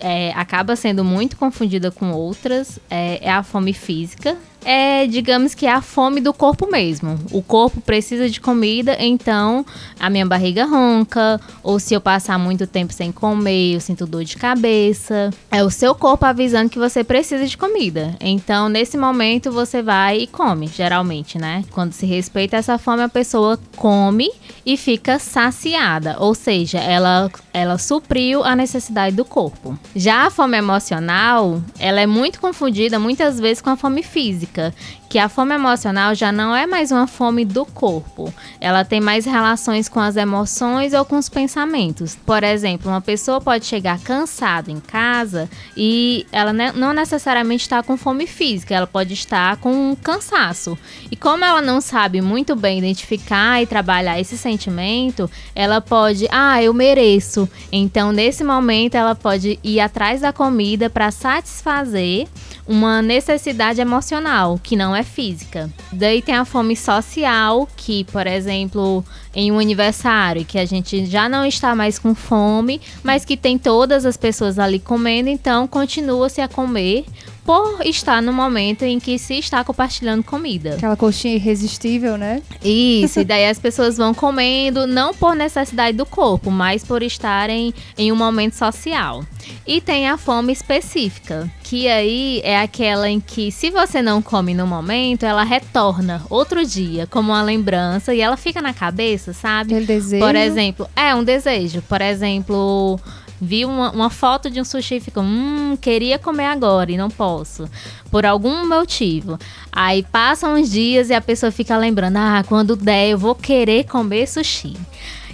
é, 0.00 0.32
acaba 0.32 0.74
sendo 0.74 1.04
muito 1.04 1.36
confundida 1.36 1.90
com 1.90 2.10
outras, 2.10 2.80
é, 2.90 3.20
é 3.22 3.30
a 3.30 3.42
fome 3.42 3.72
física. 3.72 4.36
É, 4.64 5.06
digamos 5.06 5.54
que 5.54 5.66
é 5.66 5.72
a 5.72 5.82
fome 5.82 6.20
do 6.20 6.32
corpo 6.32 6.66
mesmo. 6.70 7.18
O 7.30 7.42
corpo 7.42 7.80
precisa 7.80 8.28
de 8.28 8.40
comida, 8.40 8.96
então 8.98 9.64
a 10.00 10.08
minha 10.08 10.24
barriga 10.24 10.64
ronca, 10.64 11.40
ou 11.62 11.78
se 11.78 11.94
eu 11.94 12.00
passar 12.00 12.38
muito 12.38 12.66
tempo 12.66 12.92
sem 12.92 13.12
comer, 13.12 13.74
eu 13.74 13.80
sinto 13.80 14.06
dor 14.06 14.24
de 14.24 14.36
cabeça. 14.36 15.30
É 15.50 15.62
o 15.62 15.70
seu 15.70 15.94
corpo 15.94 16.24
avisando 16.24 16.70
que 16.70 16.78
você 16.78 17.04
precisa 17.04 17.46
de 17.46 17.56
comida. 17.58 18.16
Então, 18.20 18.68
nesse 18.68 18.96
momento, 18.96 19.52
você 19.52 19.82
vai 19.82 20.20
e 20.20 20.26
come, 20.26 20.66
geralmente, 20.66 21.38
né? 21.38 21.64
Quando 21.70 21.92
se 21.92 22.06
respeita 22.06 22.56
essa 22.56 22.78
fome, 22.78 23.02
a 23.02 23.08
pessoa 23.08 23.58
come 23.76 24.30
e 24.64 24.76
fica 24.76 25.18
saciada, 25.18 26.16
ou 26.18 26.34
seja, 26.34 26.78
ela, 26.78 27.30
ela 27.54 27.78
supriu 27.78 28.42
a 28.42 28.56
necessidade 28.56 29.14
do 29.14 29.24
corpo. 29.24 29.78
Já 29.94 30.26
a 30.26 30.30
fome 30.30 30.58
emocional, 30.58 31.62
ela 31.78 32.00
é 32.00 32.06
muito 32.06 32.40
confundida 32.40 32.98
muitas 32.98 33.38
vezes 33.38 33.62
com 33.62 33.70
a 33.70 33.76
fome 33.76 34.02
física. 34.02 34.74
Que 35.14 35.18
a 35.20 35.28
fome 35.28 35.54
emocional 35.54 36.12
já 36.12 36.32
não 36.32 36.56
é 36.56 36.66
mais 36.66 36.90
uma 36.90 37.06
fome 37.06 37.44
do 37.44 37.64
corpo. 37.64 38.34
Ela 38.60 38.84
tem 38.84 39.00
mais 39.00 39.24
relações 39.24 39.88
com 39.88 40.00
as 40.00 40.16
emoções 40.16 40.92
ou 40.92 41.04
com 41.04 41.16
os 41.16 41.28
pensamentos. 41.28 42.16
Por 42.26 42.42
exemplo, 42.42 42.90
uma 42.90 43.00
pessoa 43.00 43.40
pode 43.40 43.64
chegar 43.64 44.00
cansada 44.00 44.72
em 44.72 44.80
casa 44.80 45.48
e 45.76 46.26
ela 46.32 46.52
não 46.52 46.92
necessariamente 46.92 47.62
está 47.62 47.80
com 47.80 47.96
fome 47.96 48.26
física, 48.26 48.74
ela 48.74 48.88
pode 48.88 49.14
estar 49.14 49.56
com 49.58 49.92
um 49.92 49.94
cansaço. 49.94 50.76
E 51.08 51.14
como 51.14 51.44
ela 51.44 51.62
não 51.62 51.80
sabe 51.80 52.20
muito 52.20 52.56
bem 52.56 52.78
identificar 52.78 53.62
e 53.62 53.66
trabalhar 53.68 54.18
esse 54.18 54.36
sentimento, 54.36 55.30
ela 55.54 55.80
pode, 55.80 56.26
ah, 56.32 56.60
eu 56.60 56.74
mereço. 56.74 57.48
Então, 57.70 58.10
nesse 58.10 58.42
momento, 58.42 58.96
ela 58.96 59.14
pode 59.14 59.60
ir 59.62 59.78
atrás 59.78 60.22
da 60.22 60.32
comida 60.32 60.90
para 60.90 61.12
satisfazer 61.12 62.26
uma 62.66 63.02
necessidade 63.02 63.80
emocional, 63.80 64.58
que 64.62 64.74
não 64.74 64.96
é 64.96 65.03
física. 65.04 65.70
Daí 65.92 66.22
tem 66.22 66.34
a 66.34 66.44
fome 66.44 66.76
social, 66.76 67.68
que, 67.76 68.04
por 68.04 68.26
exemplo, 68.26 69.04
em 69.34 69.50
um 69.50 69.58
aniversário, 69.58 70.44
que 70.44 70.58
a 70.58 70.64
gente 70.64 71.06
já 71.06 71.28
não 71.28 71.44
está 71.44 71.74
mais 71.74 71.98
com 71.98 72.14
fome, 72.14 72.80
mas 73.02 73.24
que 73.24 73.36
tem 73.36 73.58
todas 73.58 74.06
as 74.06 74.16
pessoas 74.16 74.58
ali 74.58 74.78
comendo, 74.78 75.28
então 75.28 75.66
continua-se 75.66 76.40
a 76.40 76.48
comer 76.48 77.04
por 77.44 77.82
estar 77.84 78.22
no 78.22 78.32
momento 78.32 78.82
em 78.84 78.98
que 78.98 79.18
se 79.18 79.38
está 79.38 79.62
compartilhando 79.62 80.24
comida. 80.24 80.74
Aquela 80.74 80.96
coxinha 80.96 81.34
irresistível, 81.34 82.16
né? 82.16 82.42
Isso, 82.64 83.20
e 83.20 83.24
daí 83.24 83.46
as 83.46 83.58
pessoas 83.58 83.96
vão 83.96 84.14
comendo 84.14 84.86
não 84.86 85.12
por 85.12 85.36
necessidade 85.36 85.96
do 85.96 86.06
corpo, 86.06 86.50
mas 86.50 86.82
por 86.84 87.02
estarem 87.02 87.74
em 87.98 88.10
um 88.10 88.16
momento 88.16 88.54
social. 88.54 89.24
E 89.66 89.80
tem 89.80 90.08
a 90.08 90.16
fome 90.16 90.52
específica, 90.52 91.50
que 91.62 91.88
aí 91.88 92.40
é 92.44 92.58
aquela 92.58 93.08
em 93.08 93.20
que 93.20 93.52
se 93.52 93.70
você 93.70 94.00
não 94.00 94.22
come 94.22 94.54
no 94.54 94.66
momento, 94.66 95.24
ela 95.24 95.42
retorna 95.42 96.22
outro 96.30 96.64
dia 96.64 97.06
como 97.06 97.32
uma 97.32 97.42
lembrança 97.42 98.14
e 98.14 98.20
ela 98.20 98.36
fica 98.36 98.62
na 98.62 98.72
cabeça, 98.72 99.23
sabe? 99.32 99.72
Aquele 99.74 99.86
desejo. 99.86 100.24
Por 100.24 100.34
exemplo, 100.36 100.88
é 100.94 101.14
um 101.14 101.24
desejo. 101.24 101.82
Por 101.82 102.00
exemplo, 102.00 102.98
vi 103.40 103.64
uma, 103.64 103.90
uma 103.92 104.10
foto 104.10 104.50
de 104.50 104.60
um 104.60 104.64
sushi 104.64 104.96
e 104.96 105.00
ficou, 105.00 105.22
hum, 105.22 105.76
queria 105.80 106.18
comer 106.18 106.46
agora 106.46 106.90
e 106.92 106.96
não 106.96 107.08
posso. 107.08 107.68
Por 108.10 108.26
algum 108.26 108.68
motivo. 108.68 109.38
Aí 109.72 110.02
passam 110.02 110.54
uns 110.54 110.70
dias 110.70 111.10
e 111.10 111.14
a 111.14 111.20
pessoa 111.20 111.50
fica 111.50 111.76
lembrando, 111.76 112.16
ah, 112.16 112.44
quando 112.48 112.76
der 112.76 113.08
eu 113.10 113.18
vou 113.18 113.34
querer 113.34 113.84
comer 113.84 114.26
sushi. 114.28 114.74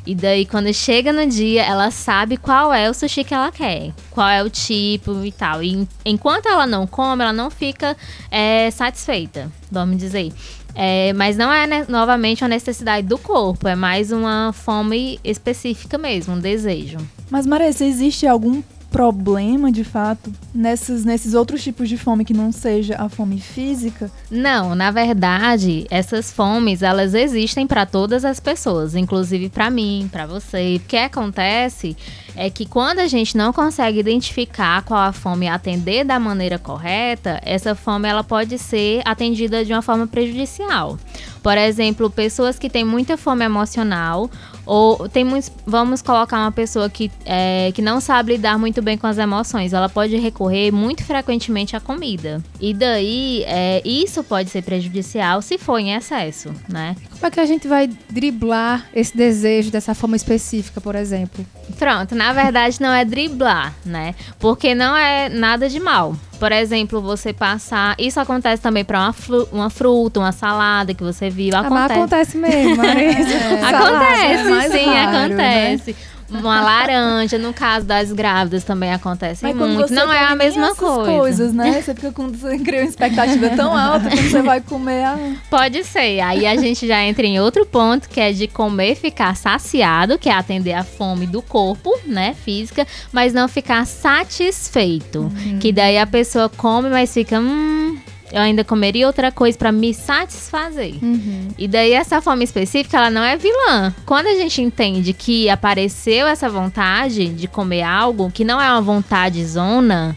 E 0.06 0.14
daí, 0.14 0.46
quando 0.46 0.72
chega 0.72 1.12
no 1.12 1.26
dia, 1.26 1.62
ela 1.62 1.90
sabe 1.90 2.38
qual 2.38 2.72
é 2.72 2.88
o 2.88 2.94
sushi 2.94 3.22
que 3.22 3.34
ela 3.34 3.52
quer, 3.52 3.92
qual 4.10 4.28
é 4.30 4.42
o 4.42 4.48
tipo 4.48 5.22
e 5.22 5.30
tal. 5.30 5.62
E 5.62 5.74
en- 5.74 5.88
enquanto 6.06 6.46
ela 6.46 6.66
não 6.66 6.86
come, 6.86 7.22
ela 7.22 7.34
não 7.34 7.50
fica 7.50 7.94
é, 8.30 8.70
satisfeita, 8.70 9.52
vamos 9.70 9.98
dizer. 9.98 10.32
É, 10.74 11.12
mas 11.12 11.36
não 11.36 11.52
é 11.52 11.66
né, 11.66 11.86
novamente 11.88 12.42
uma 12.42 12.48
necessidade 12.48 13.06
do 13.06 13.18
corpo, 13.18 13.66
é 13.68 13.74
mais 13.74 14.12
uma 14.12 14.52
fome 14.52 15.18
específica 15.24 15.98
mesmo, 15.98 16.34
um 16.34 16.38
desejo. 16.38 16.98
Mas, 17.30 17.46
Maressa, 17.46 17.84
existe 17.84 18.26
algum 18.26 18.62
problema, 18.90 19.70
de 19.70 19.84
fato, 19.84 20.32
nessas, 20.54 21.04
nesses 21.04 21.32
outros 21.32 21.62
tipos 21.62 21.88
de 21.88 21.96
fome 21.96 22.24
que 22.24 22.34
não 22.34 22.50
seja 22.50 22.96
a 22.98 23.08
fome 23.08 23.40
física? 23.40 24.10
Não, 24.30 24.74
na 24.74 24.90
verdade, 24.90 25.86
essas 25.90 26.32
fomes, 26.32 26.82
elas 26.82 27.14
existem 27.14 27.66
para 27.66 27.86
todas 27.86 28.24
as 28.24 28.40
pessoas, 28.40 28.94
inclusive 28.94 29.48
para 29.48 29.70
mim, 29.70 30.08
para 30.10 30.26
você. 30.26 30.76
O 30.76 30.88
que 30.88 30.96
acontece 30.96 31.96
é 32.34 32.50
que 32.50 32.66
quando 32.66 32.98
a 32.98 33.06
gente 33.06 33.36
não 33.36 33.52
consegue 33.52 34.00
identificar 34.00 34.82
qual 34.82 35.00
a 35.00 35.12
fome 35.12 35.48
atender 35.48 36.04
da 36.04 36.18
maneira 36.18 36.58
correta, 36.58 37.40
essa 37.44 37.74
fome 37.74 38.08
ela 38.08 38.24
pode 38.24 38.58
ser 38.58 39.02
atendida 39.04 39.64
de 39.64 39.72
uma 39.72 39.82
forma 39.82 40.06
prejudicial. 40.06 40.98
Por 41.42 41.56
exemplo, 41.56 42.10
pessoas 42.10 42.58
que 42.58 42.68
têm 42.68 42.84
muita 42.84 43.16
fome 43.16 43.44
emocional 43.44 44.30
ou 44.70 45.08
tem 45.08 45.24
muitos, 45.24 45.50
vamos 45.66 46.00
colocar 46.00 46.38
uma 46.38 46.52
pessoa 46.52 46.88
que, 46.88 47.10
é, 47.26 47.72
que 47.74 47.82
não 47.82 48.00
sabe 48.00 48.34
lidar 48.34 48.56
muito 48.56 48.80
bem 48.80 48.96
com 48.96 49.08
as 49.08 49.18
emoções, 49.18 49.72
ela 49.72 49.88
pode 49.88 50.16
recorrer 50.16 50.70
muito 50.70 51.02
frequentemente 51.02 51.74
à 51.74 51.80
comida. 51.80 52.40
E 52.60 52.72
daí, 52.72 53.42
é, 53.48 53.82
isso 53.84 54.22
pode 54.22 54.48
ser 54.48 54.62
prejudicial 54.62 55.42
se 55.42 55.58
for 55.58 55.76
em 55.80 55.92
excesso, 55.92 56.54
né? 56.68 56.94
Como 57.10 57.26
é 57.26 57.30
que 57.32 57.40
a 57.40 57.46
gente 57.46 57.66
vai 57.66 57.88
driblar 58.08 58.86
esse 58.94 59.16
desejo 59.16 59.72
dessa 59.72 59.92
forma 59.92 60.14
específica, 60.14 60.80
por 60.80 60.94
exemplo? 60.94 61.44
Pronto, 61.76 62.14
na 62.14 62.32
verdade 62.32 62.80
não 62.80 62.92
é 62.92 63.04
driblar, 63.04 63.74
né? 63.84 64.14
Porque 64.38 64.72
não 64.72 64.96
é 64.96 65.28
nada 65.28 65.68
de 65.68 65.80
mal. 65.80 66.14
Por 66.40 66.50
exemplo, 66.50 67.00
você 67.00 67.32
passar. 67.32 67.94
Isso 67.98 68.18
acontece 68.18 68.60
também 68.62 68.84
para 68.84 68.98
uma, 68.98 69.12
fru- 69.12 69.48
uma 69.52 69.70
fruta, 69.70 70.18
uma 70.18 70.32
salada 70.32 70.92
que 70.94 71.04
você 71.04 71.30
viu. 71.30 71.54
Ah, 71.54 71.68
mas 71.70 71.90
acontece 71.92 72.36
mesmo, 72.36 72.76
Marisa. 72.76 73.38
Acontece, 73.62 74.44
Salada 74.44 74.64
é 74.66 74.70
sim, 74.70 74.84
raro, 74.86 75.34
né? 75.34 75.72
acontece. 75.74 75.96
Uma 76.32 76.60
laranja, 76.60 77.36
no 77.38 77.52
caso 77.52 77.84
das 77.84 78.12
grávidas, 78.12 78.62
também 78.62 78.92
acontece 78.92 79.42
Mas 79.42 79.52
muito. 79.52 79.92
Não 79.92 80.12
é 80.12 80.26
a 80.26 80.36
mesma 80.36 80.76
coisa. 80.76 81.10
coisas, 81.10 81.52
né? 81.52 81.82
Você 81.82 81.92
fica 81.92 82.12
com 82.12 82.28
você 82.28 82.56
cria 82.56 82.82
uma 82.82 82.88
expectativa 82.88 83.48
tão 83.56 83.76
alta 83.76 84.08
quando 84.08 84.30
você 84.30 84.40
vai 84.40 84.60
comer 84.60 85.02
a... 85.06 85.18
Pode 85.50 85.82
ser. 85.82 86.20
Aí 86.20 86.46
a 86.46 86.54
gente 86.54 86.86
já 86.86 87.02
entra 87.02 87.26
em 87.26 87.40
outro 87.40 87.66
ponto, 87.66 88.08
que 88.08 88.20
é 88.20 88.30
de 88.32 88.46
comer, 88.46 88.94
ficar 88.94 89.34
saciado, 89.34 90.16
que 90.20 90.28
é 90.28 90.32
atender 90.32 90.72
a 90.74 90.84
fome 90.84 91.26
do 91.26 91.42
corpo, 91.42 91.92
né, 92.06 92.36
física, 92.44 92.86
mas 93.12 93.32
não 93.34 93.48
ficar 93.48 93.84
satisfeito. 93.84 95.22
Uhum. 95.22 95.58
Que 95.58 95.72
daí 95.72 95.98
a 95.98 96.06
pessoa 96.06 96.29
come, 96.56 96.88
mas 96.88 97.12
fica, 97.12 97.38
hum, 97.40 97.98
eu 98.32 98.40
ainda 98.40 98.62
comeria 98.64 99.06
outra 99.06 99.32
coisa 99.32 99.58
pra 99.58 99.72
me 99.72 99.92
satisfazer. 99.92 100.94
Uhum. 101.02 101.48
E 101.58 101.66
daí 101.66 101.92
essa 101.92 102.20
fome 102.20 102.44
específica, 102.44 102.96
ela 102.96 103.10
não 103.10 103.22
é 103.22 103.36
vilã. 103.36 103.94
Quando 104.06 104.28
a 104.28 104.34
gente 104.34 104.62
entende 104.62 105.12
que 105.12 105.50
apareceu 105.50 106.26
essa 106.26 106.48
vontade 106.48 107.28
de 107.28 107.48
comer 107.48 107.82
algo 107.82 108.30
que 108.30 108.44
não 108.44 108.60
é 108.60 108.70
uma 108.70 108.80
vontade 108.80 109.44
zona, 109.44 110.16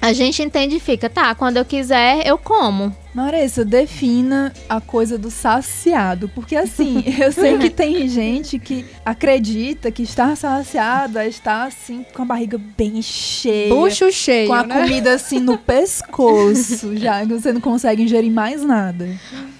a 0.00 0.12
gente 0.12 0.42
entende 0.42 0.76
e 0.76 0.80
fica, 0.80 1.10
tá, 1.10 1.34
quando 1.34 1.56
eu 1.56 1.64
quiser, 1.64 2.26
eu 2.26 2.38
como. 2.38 2.94
Maressa, 3.14 3.64
defina 3.64 4.52
a 4.68 4.80
coisa 4.80 5.18
do 5.18 5.28
saciado. 5.30 6.28
Porque 6.28 6.54
assim, 6.54 7.02
eu 7.18 7.32
sei 7.32 7.58
que 7.58 7.68
tem 7.68 8.06
gente 8.08 8.58
que 8.60 8.84
acredita 9.04 9.90
que 9.90 10.02
estar 10.04 10.36
saciado 10.36 11.18
é 11.18 11.26
estar 11.26 11.64
assim 11.66 12.04
com 12.14 12.22
a 12.22 12.24
barriga 12.24 12.60
bem 12.76 13.02
cheia. 13.02 13.74
Bucho 13.74 14.12
cheio, 14.12 14.46
Com 14.48 14.54
a 14.54 14.62
né? 14.62 14.82
comida 14.82 15.14
assim 15.14 15.40
no 15.40 15.58
pescoço, 15.58 16.94
já 16.96 17.26
que 17.26 17.32
você 17.32 17.52
não 17.52 17.60
consegue 17.60 18.02
ingerir 18.04 18.30
mais 18.30 18.62
nada. 18.62 19.08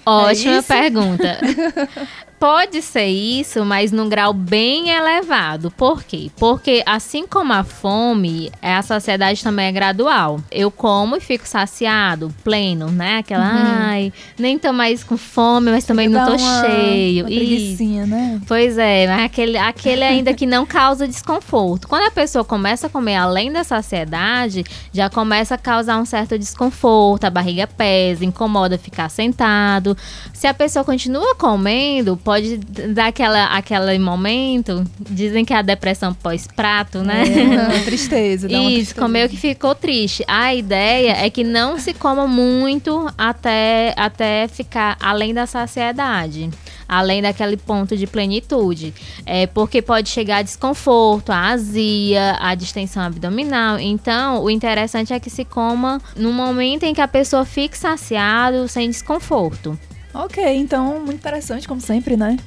Ótima 0.05 0.53
É 0.55 0.61
pergunta. 0.61 1.37
Pode 2.39 2.81
ser 2.81 3.07
isso, 3.07 3.65
mas 3.65 3.91
num 3.91 4.07
grau 4.07 4.31
bem 4.31 4.89
elevado. 4.89 5.69
Por 5.71 6.03
quê? 6.03 6.31
Porque 6.37 6.81
assim 6.85 7.27
como 7.27 7.51
a 7.51 7.65
fome, 7.65 8.49
a 8.61 8.81
saciedade 8.81 9.43
também 9.43 9.65
é 9.67 9.71
gradual. 9.73 10.39
Eu 10.49 10.71
como 10.71 11.17
e 11.17 11.19
fico 11.19 11.45
saciado, 11.45 12.33
pleno, 12.41 12.89
né? 12.89 13.17
Aquela, 13.17 13.43
ai, 13.45 14.13
nem 14.37 14.57
tô 14.57 14.71
mais 14.71 15.03
com 15.03 15.17
fome, 15.17 15.69
mas 15.69 15.83
também 15.83 16.07
não 16.07 16.25
tô 16.25 16.31
uma- 16.41 16.61
cheio. 16.61 17.25
Uma 17.25 17.29
Isso. 17.31 17.39
preguicinha, 17.45 18.05
né? 18.05 18.39
Pois 18.47 18.77
é, 18.77 19.05
mas 19.07 19.25
aquele, 19.25 19.57
aquele 19.57 20.03
ainda 20.05 20.33
que 20.33 20.45
não 20.45 20.65
causa 20.65 21.05
desconforto. 21.05 21.89
Quando 21.89 22.03
a 22.07 22.11
pessoa 22.11 22.45
começa 22.45 22.87
a 22.87 22.89
comer 22.89 23.15
além 23.17 23.51
da 23.51 23.65
saciedade, 23.65 24.63
já 24.93 25.09
começa 25.09 25.55
a 25.55 25.57
causar 25.57 25.97
um 25.99 26.05
certo 26.05 26.39
desconforto, 26.39 27.25
a 27.25 27.29
barriga 27.29 27.67
pesa, 27.67 28.23
incomoda 28.23 28.77
ficar 28.77 29.09
sentado. 29.09 29.97
Se 30.33 30.47
a 30.47 30.53
pessoa 30.53 30.85
continua 30.85 31.35
comendo, 31.35 32.15
pode 32.29 32.57
dar 32.57 33.07
aquela, 33.07 33.45
aquele 33.45 33.97
momento, 33.97 34.85
dizem 34.99 35.43
que 35.43 35.51
é 35.51 35.57
a 35.57 35.63
depressão 35.63 36.13
pós-prato, 36.13 36.99
né? 36.99 37.23
É, 37.23 37.79
tristeza. 37.81 38.47
Dá 38.47 38.53
Isso, 38.53 38.69
tristeza. 38.69 39.01
comeu 39.01 39.27
que 39.27 39.35
ficou 39.35 39.73
triste. 39.73 40.23
A 40.27 40.53
ideia 40.53 41.25
é 41.25 41.27
que 41.31 41.43
não 41.43 41.79
se 41.79 41.91
coma 41.91 42.27
muito 42.27 43.11
até, 43.17 43.95
até 43.97 44.47
ficar 44.47 44.95
além 45.01 45.33
da 45.33 45.47
saciedade. 45.47 46.51
Além 46.87 47.19
daquele 47.19 47.57
ponto 47.57 47.97
de 47.97 48.05
plenitude. 48.05 48.93
É, 49.25 49.47
porque 49.47 49.81
pode 49.81 50.09
chegar 50.09 50.37
a 50.37 50.41
desconforto, 50.43 51.31
a 51.31 51.47
azia, 51.47 52.37
a 52.39 52.53
distensão 52.53 53.01
abdominal. 53.01 53.79
Então, 53.79 54.43
o 54.43 54.51
interessante 54.51 55.13
é 55.13 55.19
que 55.19 55.31
se 55.31 55.43
coma 55.43 55.99
no 56.15 56.31
momento 56.31 56.83
em 56.83 56.93
que 56.93 57.01
a 57.01 57.07
pessoa 57.07 57.43
fique 57.43 57.75
saciado, 57.75 58.67
sem 58.67 58.87
desconforto. 58.87 59.75
Ok, 60.13 60.43
então, 60.55 60.99
muito 60.99 61.15
interessante, 61.19 61.67
como 61.67 61.79
sempre, 61.79 62.17
né? 62.17 62.37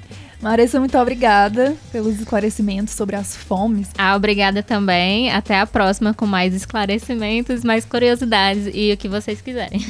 Marissa, 0.42 0.80
muito 0.80 0.98
obrigada 0.98 1.76
pelos 1.92 2.18
esclarecimentos 2.18 2.94
sobre 2.94 3.14
as 3.14 3.36
fomes. 3.36 3.88
Ah, 3.96 4.16
obrigada 4.16 4.60
também. 4.60 5.30
Até 5.30 5.60
a 5.60 5.64
próxima 5.64 6.12
com 6.12 6.26
mais 6.26 6.52
esclarecimentos, 6.52 7.62
mais 7.62 7.84
curiosidades 7.84 8.68
e 8.74 8.92
o 8.92 8.96
que 8.96 9.08
vocês 9.08 9.40
quiserem. 9.40 9.80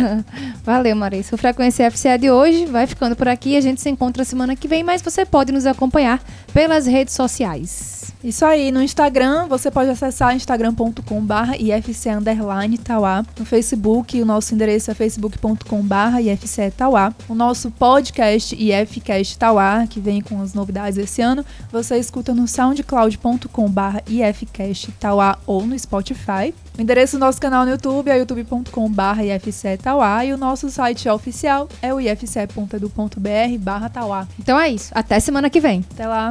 Valeu, 0.62 0.94
Marisa. 0.94 1.34
O 1.34 1.38
Frequência 1.38 1.90
FCA 1.90 2.18
de 2.18 2.30
hoje 2.30 2.66
vai 2.66 2.86
ficando 2.86 3.16
por 3.16 3.26
aqui. 3.26 3.56
A 3.56 3.60
gente 3.62 3.80
se 3.80 3.88
encontra 3.88 4.22
semana 4.22 4.54
que 4.54 4.68
vem, 4.68 4.82
mas 4.82 5.00
você 5.00 5.24
pode 5.24 5.50
nos 5.50 5.64
acompanhar 5.64 6.22
pelas 6.52 6.86
redes 6.86 7.14
sociais. 7.14 7.95
Isso 8.26 8.44
aí, 8.44 8.72
no 8.72 8.82
Instagram, 8.82 9.46
você 9.46 9.70
pode 9.70 9.88
acessar 9.88 10.34
instagram.com.br 10.34 11.54
IFC 11.60 12.10
underline 12.10 12.76
Tauá. 12.76 13.24
No 13.38 13.46
Facebook, 13.46 14.20
o 14.20 14.26
nosso 14.26 14.52
endereço 14.52 14.90
é 14.90 14.94
facebook.com.br 14.94 16.20
IFC 16.20 16.72
Tauá. 16.72 17.14
O 17.28 17.36
nosso 17.36 17.70
podcast 17.70 18.52
IFCast 18.56 19.38
Tauá, 19.38 19.86
que 19.86 20.00
vem 20.00 20.20
com 20.20 20.42
as 20.42 20.54
novidades 20.54 20.98
esse 20.98 21.22
ano, 21.22 21.46
você 21.70 21.98
escuta 21.98 22.34
no 22.34 22.48
soundcloud.com.br 22.48 23.98
IFCast 24.08 24.90
Tauá 24.98 25.38
ou 25.46 25.64
no 25.64 25.78
Spotify. 25.78 26.52
O 26.76 26.82
endereço 26.82 27.18
do 27.18 27.20
nosso 27.20 27.40
canal 27.40 27.64
no 27.64 27.70
YouTube 27.70 28.10
é 28.10 28.18
youtube.com.br 28.18 29.22
IFC 29.22 29.76
Tauá 29.76 30.24
e 30.24 30.32
o 30.32 30.36
nosso 30.36 30.68
site 30.68 31.08
oficial 31.08 31.68
é 31.80 31.94
o 31.94 32.00
ifce.edu.br 32.00 33.58
barra 33.60 33.88
Tauá. 33.88 34.26
Então 34.36 34.58
é 34.58 34.68
isso. 34.68 34.90
Até 34.96 35.20
semana 35.20 35.48
que 35.48 35.60
vem. 35.60 35.84
Até 35.92 36.08
lá. 36.08 36.30